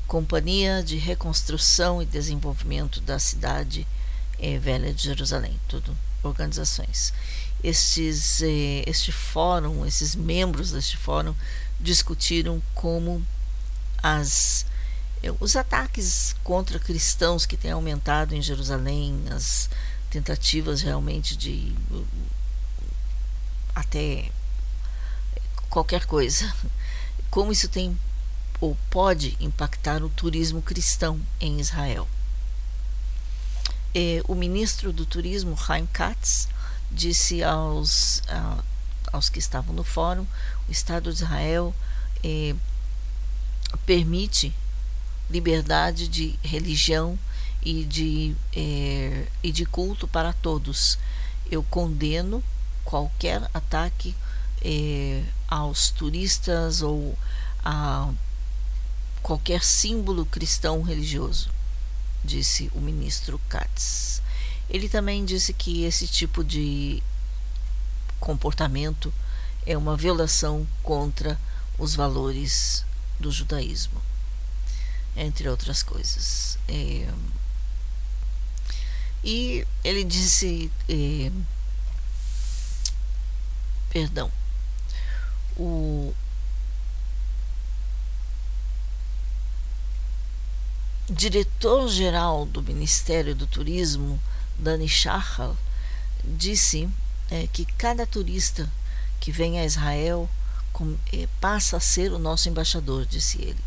Companhia 0.06 0.82
de 0.82 0.96
Reconstrução 0.96 2.02
e 2.02 2.06
Desenvolvimento 2.06 3.00
da 3.00 3.18
cidade 3.18 3.86
Velha 4.58 4.92
de 4.92 5.02
Jerusalém, 5.02 5.58
tudo 5.68 5.96
organizações. 6.22 7.12
Estes, 7.62 8.42
é, 8.42 8.84
este 8.86 9.12
fórum, 9.12 9.86
esses 9.86 10.14
membros 10.14 10.72
deste 10.72 10.96
fórum 10.96 11.34
discutiram 11.80 12.62
como 12.74 13.24
as, 14.02 14.66
é, 15.22 15.32
os 15.40 15.56
ataques 15.56 16.34
contra 16.44 16.78
cristãos 16.78 17.46
que 17.46 17.56
têm 17.56 17.70
aumentado 17.70 18.34
em 18.34 18.42
Jerusalém, 18.42 19.24
as 19.30 19.70
tentativas 20.10 20.82
realmente 20.82 21.36
de 21.36 21.74
até 23.74 24.30
qualquer 25.68 26.06
coisa. 26.06 26.52
Como 27.30 27.50
isso 27.50 27.68
tem 27.68 27.98
ou 28.60 28.76
pode 28.90 29.36
impactar 29.40 30.02
o 30.02 30.08
turismo 30.08 30.62
cristão 30.62 31.20
em 31.40 31.60
Israel. 31.60 32.08
O 34.26 34.34
ministro 34.34 34.92
do 34.92 35.06
Turismo, 35.06 35.56
Chaim 35.56 35.86
Katz, 35.86 36.48
disse 36.90 37.42
aos, 37.42 38.22
a, 38.28 38.58
aos 39.12 39.28
que 39.28 39.38
estavam 39.38 39.74
no 39.74 39.84
fórum: 39.84 40.26
o 40.68 40.72
Estado 40.72 41.12
de 41.12 41.22
Israel 41.22 41.74
eh, 42.22 42.54
permite 43.86 44.52
liberdade 45.30 46.08
de 46.08 46.38
religião 46.42 47.18
e 47.62 47.84
de, 47.84 48.34
eh, 48.54 49.26
e 49.42 49.52
de 49.52 49.64
culto 49.64 50.06
para 50.06 50.32
todos. 50.32 50.98
Eu 51.50 51.62
condeno 51.62 52.42
qualquer 52.84 53.48
ataque 53.52 54.14
eh, 54.62 55.22
aos 55.48 55.90
turistas 55.90 56.82
ou 56.82 57.16
a 57.64 58.10
qualquer 59.22 59.62
símbolo 59.62 60.26
cristão 60.26 60.82
religioso, 60.82 61.48
disse 62.24 62.70
o 62.74 62.80
ministro 62.80 63.40
Katz. 63.48 64.22
Ele 64.68 64.88
também 64.88 65.24
disse 65.24 65.52
que 65.52 65.84
esse 65.84 66.06
tipo 66.08 66.42
de 66.42 67.02
comportamento 68.18 69.12
é 69.66 69.76
uma 69.76 69.96
violação 69.96 70.66
contra 70.82 71.38
os 71.78 71.94
valores 71.94 72.84
do 73.20 73.30
judaísmo, 73.30 74.00
entre 75.16 75.48
outras 75.48 75.82
coisas. 75.82 76.58
É, 76.66 77.08
e 79.22 79.66
ele 79.82 80.04
disse, 80.04 80.70
é, 80.88 81.30
perdão, 83.90 84.30
o 85.56 86.12
diretor-geral 91.08 92.46
do 92.46 92.62
Ministério 92.62 93.34
do 93.34 93.46
Turismo, 93.46 94.20
Dani 94.58 94.88
Shachal, 94.88 95.56
disse 96.24 96.88
é, 97.30 97.46
que 97.46 97.64
cada 97.64 98.06
turista 98.06 98.70
que 99.20 99.30
vem 99.30 99.58
a 99.58 99.64
Israel 99.64 100.28
com, 100.72 100.96
é, 101.12 101.28
passa 101.40 101.76
a 101.76 101.80
ser 101.80 102.12
o 102.12 102.18
nosso 102.18 102.48
embaixador, 102.48 103.06
disse 103.06 103.40
ele. 103.40 103.62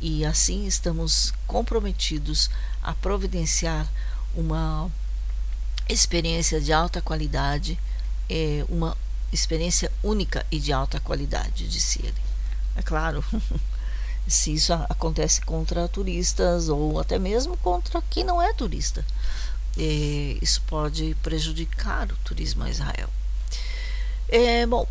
E 0.00 0.24
assim 0.24 0.66
estamos 0.66 1.32
comprometidos 1.46 2.50
a 2.82 2.92
providenciar 2.92 3.90
uma 4.34 4.90
experiência 5.88 6.60
de 6.60 6.72
alta 6.72 7.00
qualidade, 7.00 7.78
é, 8.28 8.64
uma 8.68 8.96
experiência 9.32 9.90
única 10.02 10.44
e 10.50 10.58
de 10.58 10.72
alta 10.72 11.00
qualidade, 11.00 11.68
disse 11.68 12.00
ele. 12.02 12.26
É 12.74 12.82
claro, 12.82 13.24
se 14.26 14.54
isso 14.54 14.72
acontece 14.72 15.40
contra 15.40 15.88
turistas 15.88 16.68
ou 16.68 16.98
até 16.98 17.18
mesmo 17.18 17.56
contra 17.58 18.02
quem 18.10 18.24
não 18.24 18.42
é 18.42 18.52
turista. 18.52 19.04
E 19.76 20.38
isso 20.40 20.62
pode 20.66 21.16
prejudicar 21.22 22.10
o 22.10 22.16
turismo 22.24 22.64
a 22.64 22.70
Israel. 22.70 23.08
É, 24.28 24.66
bom, 24.66 24.86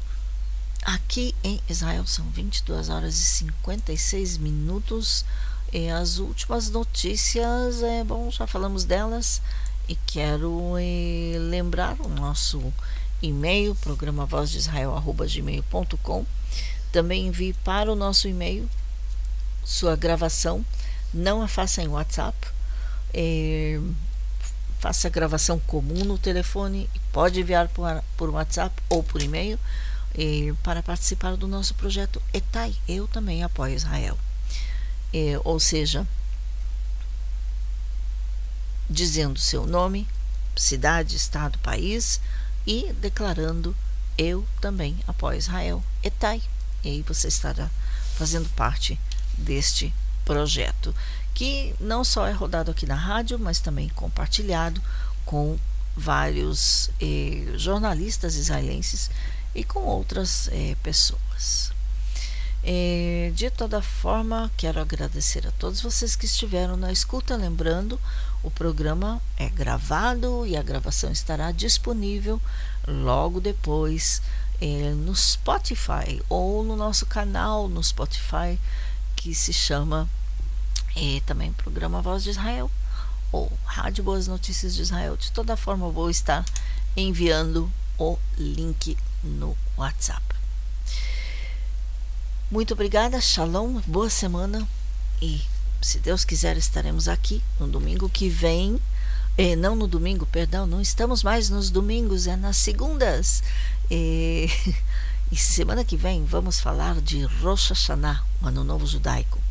aqui 0.83 1.35
em 1.43 1.59
Israel 1.67 2.05
são 2.05 2.25
22 2.29 2.89
horas 2.89 3.15
e 3.15 3.25
56 3.25 4.37
minutos. 4.37 5.25
E 5.73 5.89
as 5.89 6.19
últimas 6.19 6.69
notícias, 6.69 7.81
é, 7.81 8.03
bom, 8.03 8.29
já 8.31 8.47
falamos 8.47 8.85
delas 8.85 9.41
e 9.89 9.95
quero 9.95 10.75
é, 10.77 11.37
lembrar 11.37 11.99
o 11.99 12.07
nosso 12.07 12.73
e-mail, 13.21 13.75
programa 13.75 14.25
voz 14.25 14.51
de 14.51 14.59
Israel, 14.59 14.95
gmail.com. 15.03 16.25
Também 16.91 17.27
envie 17.27 17.53
para 17.53 17.91
o 17.91 17.95
nosso 17.95 18.27
e-mail 18.27 18.69
sua 19.65 19.95
gravação, 19.95 20.63
não 21.13 21.41
a 21.41 21.47
faça 21.47 21.81
em 21.81 21.87
WhatsApp. 21.87 22.37
É, 23.13 23.79
faça 24.79 25.07
a 25.07 25.11
gravação 25.11 25.59
comum 25.59 26.05
no 26.05 26.17
telefone 26.17 26.89
pode 27.11 27.39
enviar 27.39 27.67
por, 27.69 28.03
por 28.15 28.29
WhatsApp 28.29 28.75
ou 28.89 29.01
por 29.01 29.21
e-mail 29.21 29.57
é, 30.13 30.53
para 30.61 30.83
participar 30.83 31.35
do 31.35 31.47
nosso 31.47 31.73
projeto 31.73 32.21
ETAI. 32.33 32.75
Eu 32.87 33.07
também 33.07 33.43
apoio 33.43 33.73
Israel. 33.73 34.17
É, 35.13 35.39
ou 35.43 35.59
seja, 35.59 36.05
dizendo 38.89 39.39
seu 39.39 39.65
nome, 39.65 40.07
cidade, 40.55 41.15
estado, 41.15 41.57
país 41.59 42.19
e 42.67 42.93
declarando 42.93 43.75
eu 44.17 44.45
também 44.61 44.97
apoio 45.07 45.37
Israel. 45.37 45.83
ETAI. 46.03 46.41
E 46.83 46.89
aí 46.89 47.01
você 47.01 47.27
estará 47.27 47.69
fazendo 48.17 48.47
parte 48.49 48.99
deste 49.37 49.93
projeto, 50.23 50.93
que 51.33 51.75
não 51.79 52.03
só 52.03 52.25
é 52.25 52.31
rodado 52.31 52.71
aqui 52.71 52.85
na 52.85 52.95
rádio, 52.95 53.37
mas 53.37 53.59
também 53.59 53.89
compartilhado 53.89 54.81
com 55.25 55.57
vários 55.95 56.89
eh, 57.01 57.53
jornalistas 57.55 58.35
israelenses 58.35 59.09
e 59.53 59.63
com 59.63 59.79
outras 59.79 60.49
eh, 60.51 60.75
pessoas. 60.83 61.71
Eh, 62.67 63.31
de 63.35 63.51
toda 63.51 63.79
forma, 63.79 64.51
quero 64.57 64.81
agradecer 64.81 65.45
a 65.47 65.51
todos 65.51 65.81
vocês 65.81 66.15
que 66.15 66.25
estiveram 66.25 66.75
na 66.75 66.91
escuta. 66.91 67.35
Lembrando, 67.35 67.99
o 68.41 68.49
programa 68.49 69.21
é 69.37 69.47
gravado 69.49 70.47
e 70.47 70.57
a 70.57 70.63
gravação 70.63 71.11
estará 71.11 71.51
disponível 71.51 72.41
logo 72.87 73.39
depois 73.39 74.21
eh, 74.59 74.93
no 74.95 75.15
Spotify 75.15 76.21
ou 76.27 76.63
no 76.63 76.75
nosso 76.75 77.05
canal 77.05 77.67
no 77.67 77.83
Spotify 77.83 78.59
que 79.25 79.33
se 79.33 79.51
chama 79.51 80.07
e 80.95 81.19
também 81.21 81.51
programa 81.51 81.99
Voz 81.99 82.21
de 82.23 82.29
Israel 82.29 82.69
ou 83.31 83.51
Rádio 83.65 84.03
Boas 84.03 84.27
Notícias 84.27 84.75
de 84.75 84.83
Israel. 84.83 85.17
De 85.17 85.31
toda 85.31 85.57
forma, 85.57 85.87
eu 85.87 85.91
vou 85.91 86.11
estar 86.11 86.45
enviando 86.95 87.71
o 87.97 88.19
link 88.37 88.95
no 89.23 89.57
WhatsApp. 89.75 90.23
Muito 92.51 92.75
obrigada, 92.75 93.19
shalom, 93.19 93.81
boa 93.87 94.11
semana 94.11 94.67
e 95.19 95.41
se 95.81 95.97
Deus 95.97 96.23
quiser 96.23 96.55
estaremos 96.55 97.07
aqui 97.07 97.41
no 97.59 97.67
domingo 97.67 98.07
que 98.07 98.29
vem. 98.29 98.79
Eh, 99.39 99.55
não 99.55 99.75
no 99.75 99.87
domingo, 99.87 100.27
perdão, 100.27 100.67
não 100.67 100.79
estamos 100.79 101.23
mais 101.23 101.49
nos 101.49 101.71
domingos, 101.71 102.27
é 102.27 102.35
nas 102.35 102.57
segundas. 102.57 103.41
E 103.89 104.47
E 105.31 105.35
semana 105.35 105.83
que 105.83 105.97
vem 105.97 106.23
vamos 106.23 106.59
falar 106.59 107.01
de 107.01 107.23
Rosh 107.23 107.69
Hashanah, 107.69 108.23
o 108.41 108.47
Ano 108.47 108.63
Novo 108.63 108.85
Judaico, 108.85 109.41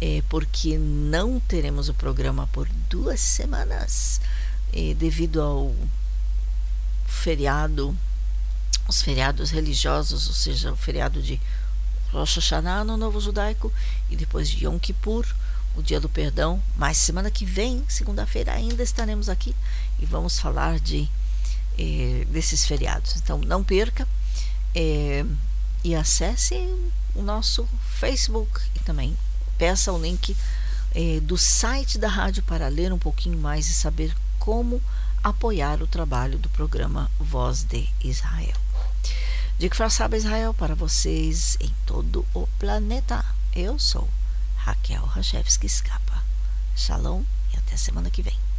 é, 0.00 0.22
porque 0.28 0.78
não 0.78 1.40
teremos 1.40 1.88
o 1.88 1.94
programa 1.94 2.48
por 2.52 2.68
duas 2.88 3.20
semanas, 3.20 4.20
é, 4.72 4.94
devido 4.94 5.42
ao 5.42 5.74
feriado, 7.06 7.96
os 8.88 9.02
feriados 9.02 9.50
religiosos, 9.50 10.28
ou 10.28 10.32
seja, 10.32 10.72
o 10.72 10.76
feriado 10.76 11.20
de 11.20 11.40
Rosh 12.12 12.36
Hashanah, 12.36 12.82
Ano 12.82 12.96
Novo 12.96 13.20
Judaico, 13.20 13.72
e 14.08 14.16
depois 14.16 14.48
de 14.48 14.64
Yom 14.64 14.78
Kippur, 14.78 15.26
o 15.76 15.82
Dia 15.82 16.00
do 16.00 16.08
Perdão. 16.08 16.62
Mas 16.76 16.98
semana 16.98 17.30
que 17.30 17.44
vem, 17.44 17.84
segunda-feira, 17.88 18.52
ainda 18.52 18.82
estaremos 18.82 19.28
aqui 19.28 19.54
e 19.98 20.06
vamos 20.06 20.38
falar 20.38 20.78
de 20.78 21.08
eh, 21.78 22.24
desses 22.30 22.64
feriados. 22.64 23.16
Então 23.16 23.38
não 23.38 23.62
perca 23.62 24.06
é, 24.74 25.24
e 25.82 25.94
acesse 25.94 26.56
o 27.14 27.22
nosso 27.22 27.68
Facebook 27.98 28.60
e 28.74 28.80
também 28.80 29.16
peça 29.58 29.92
o 29.92 30.00
link 30.00 30.36
é, 30.94 31.20
do 31.20 31.36
site 31.36 31.98
da 31.98 32.08
rádio 32.08 32.42
para 32.42 32.68
ler 32.68 32.92
um 32.92 32.98
pouquinho 32.98 33.38
mais 33.38 33.68
e 33.68 33.74
saber 33.74 34.14
como 34.38 34.82
apoiar 35.22 35.82
o 35.82 35.86
trabalho 35.86 36.38
do 36.38 36.48
programa 36.48 37.10
Voz 37.18 37.62
de 37.62 37.88
Israel. 38.02 38.56
Que 39.58 39.90
Saba 39.90 40.16
Israel 40.16 40.54
para 40.54 40.74
vocês 40.74 41.58
em 41.60 41.70
todo 41.84 42.24
o 42.32 42.46
planeta. 42.58 43.22
Eu 43.54 43.78
sou 43.78 44.08
Raquel 44.56 45.04
Rachevski 45.04 45.66
Escapa. 45.66 46.24
Shalom 46.74 47.22
e 47.52 47.58
até 47.58 47.76
semana 47.76 48.08
que 48.08 48.22
vem. 48.22 48.49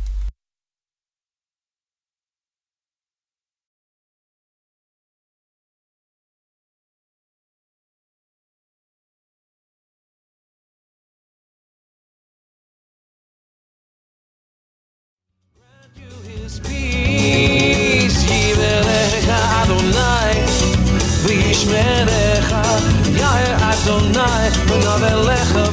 maar 24.92 25.10
wel 25.10 25.24
leggen. 25.24 25.70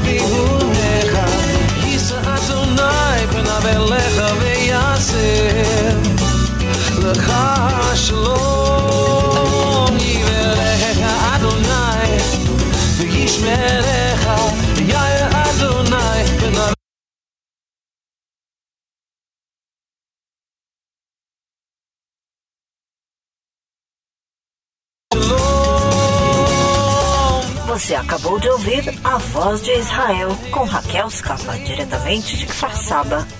Você 27.89 27.95
acabou 27.95 28.39
de 28.39 28.47
ouvir 28.51 28.85
A 29.03 29.17
Voz 29.17 29.63
de 29.63 29.73
Israel 29.73 30.37
com 30.51 30.65
Raquel 30.65 31.09
Scapa, 31.09 31.57
diretamente 31.57 32.37
de 32.37 32.45
Kfar 32.45 32.77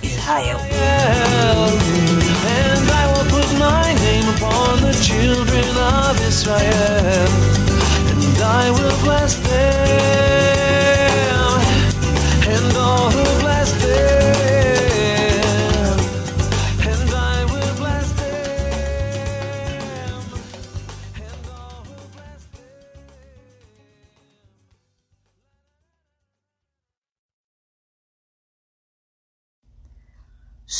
Israel. 0.01 0.57
And 9.51 10.28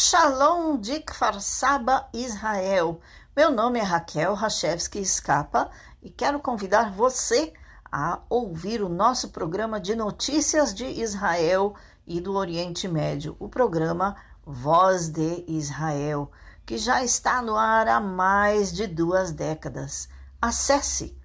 Shalom 0.10 0.80
de 0.80 1.02
Kfar 1.02 1.40
Saba, 1.40 2.10
Israel. 2.12 3.00
Meu 3.36 3.52
nome 3.52 3.78
é 3.78 3.84
Raquel 3.84 4.34
Rachevski 4.34 4.98
Escapa 4.98 5.70
e 6.02 6.10
quero 6.10 6.40
convidar 6.40 6.92
você 6.92 7.54
a 7.92 8.20
ouvir 8.28 8.82
o 8.82 8.90
nosso 8.90 9.30
programa 9.30 9.80
de 9.80 9.96
notícias 9.96 10.74
de 10.74 10.84
Israel 10.84 11.76
e 12.08 12.20
do 12.20 12.34
Oriente 12.34 12.88
Médio, 12.88 13.36
o 13.38 13.48
programa 13.48 14.16
Voz 14.44 15.10
de 15.10 15.46
Israel, 15.48 16.32
que 16.66 16.80
já 16.80 17.04
está 17.04 17.40
no 17.40 17.56
ar 17.56 17.88
há 17.88 18.00
mais 18.00 18.74
de 18.74 18.88
duas 18.88 19.32
décadas. 19.32 20.10
Acesse 20.42 21.16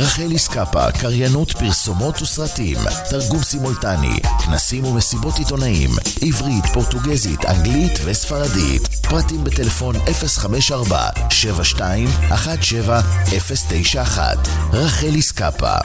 רחל 0.00 0.30
איסקפה, 0.30 0.92
קריינות 0.92 1.52
פרסומות 1.52 2.22
וסרטים, 2.22 2.78
תרגום 3.10 3.42
סימולטני, 3.42 4.20
כנסים 4.44 4.84
ומסיבות 4.84 5.38
עיתונאים, 5.38 5.90
עברית, 6.22 6.64
פורטוגזית, 6.72 7.44
אנגלית 7.44 7.92
וספרדית. 8.04 8.82
פרטים 9.02 9.44
בטלפון 9.44 9.94
054 10.38 11.08
72 11.30 12.08
17 12.34 13.00
091 13.68 14.48
רחל 14.72 15.14
איסקפה 15.14 15.76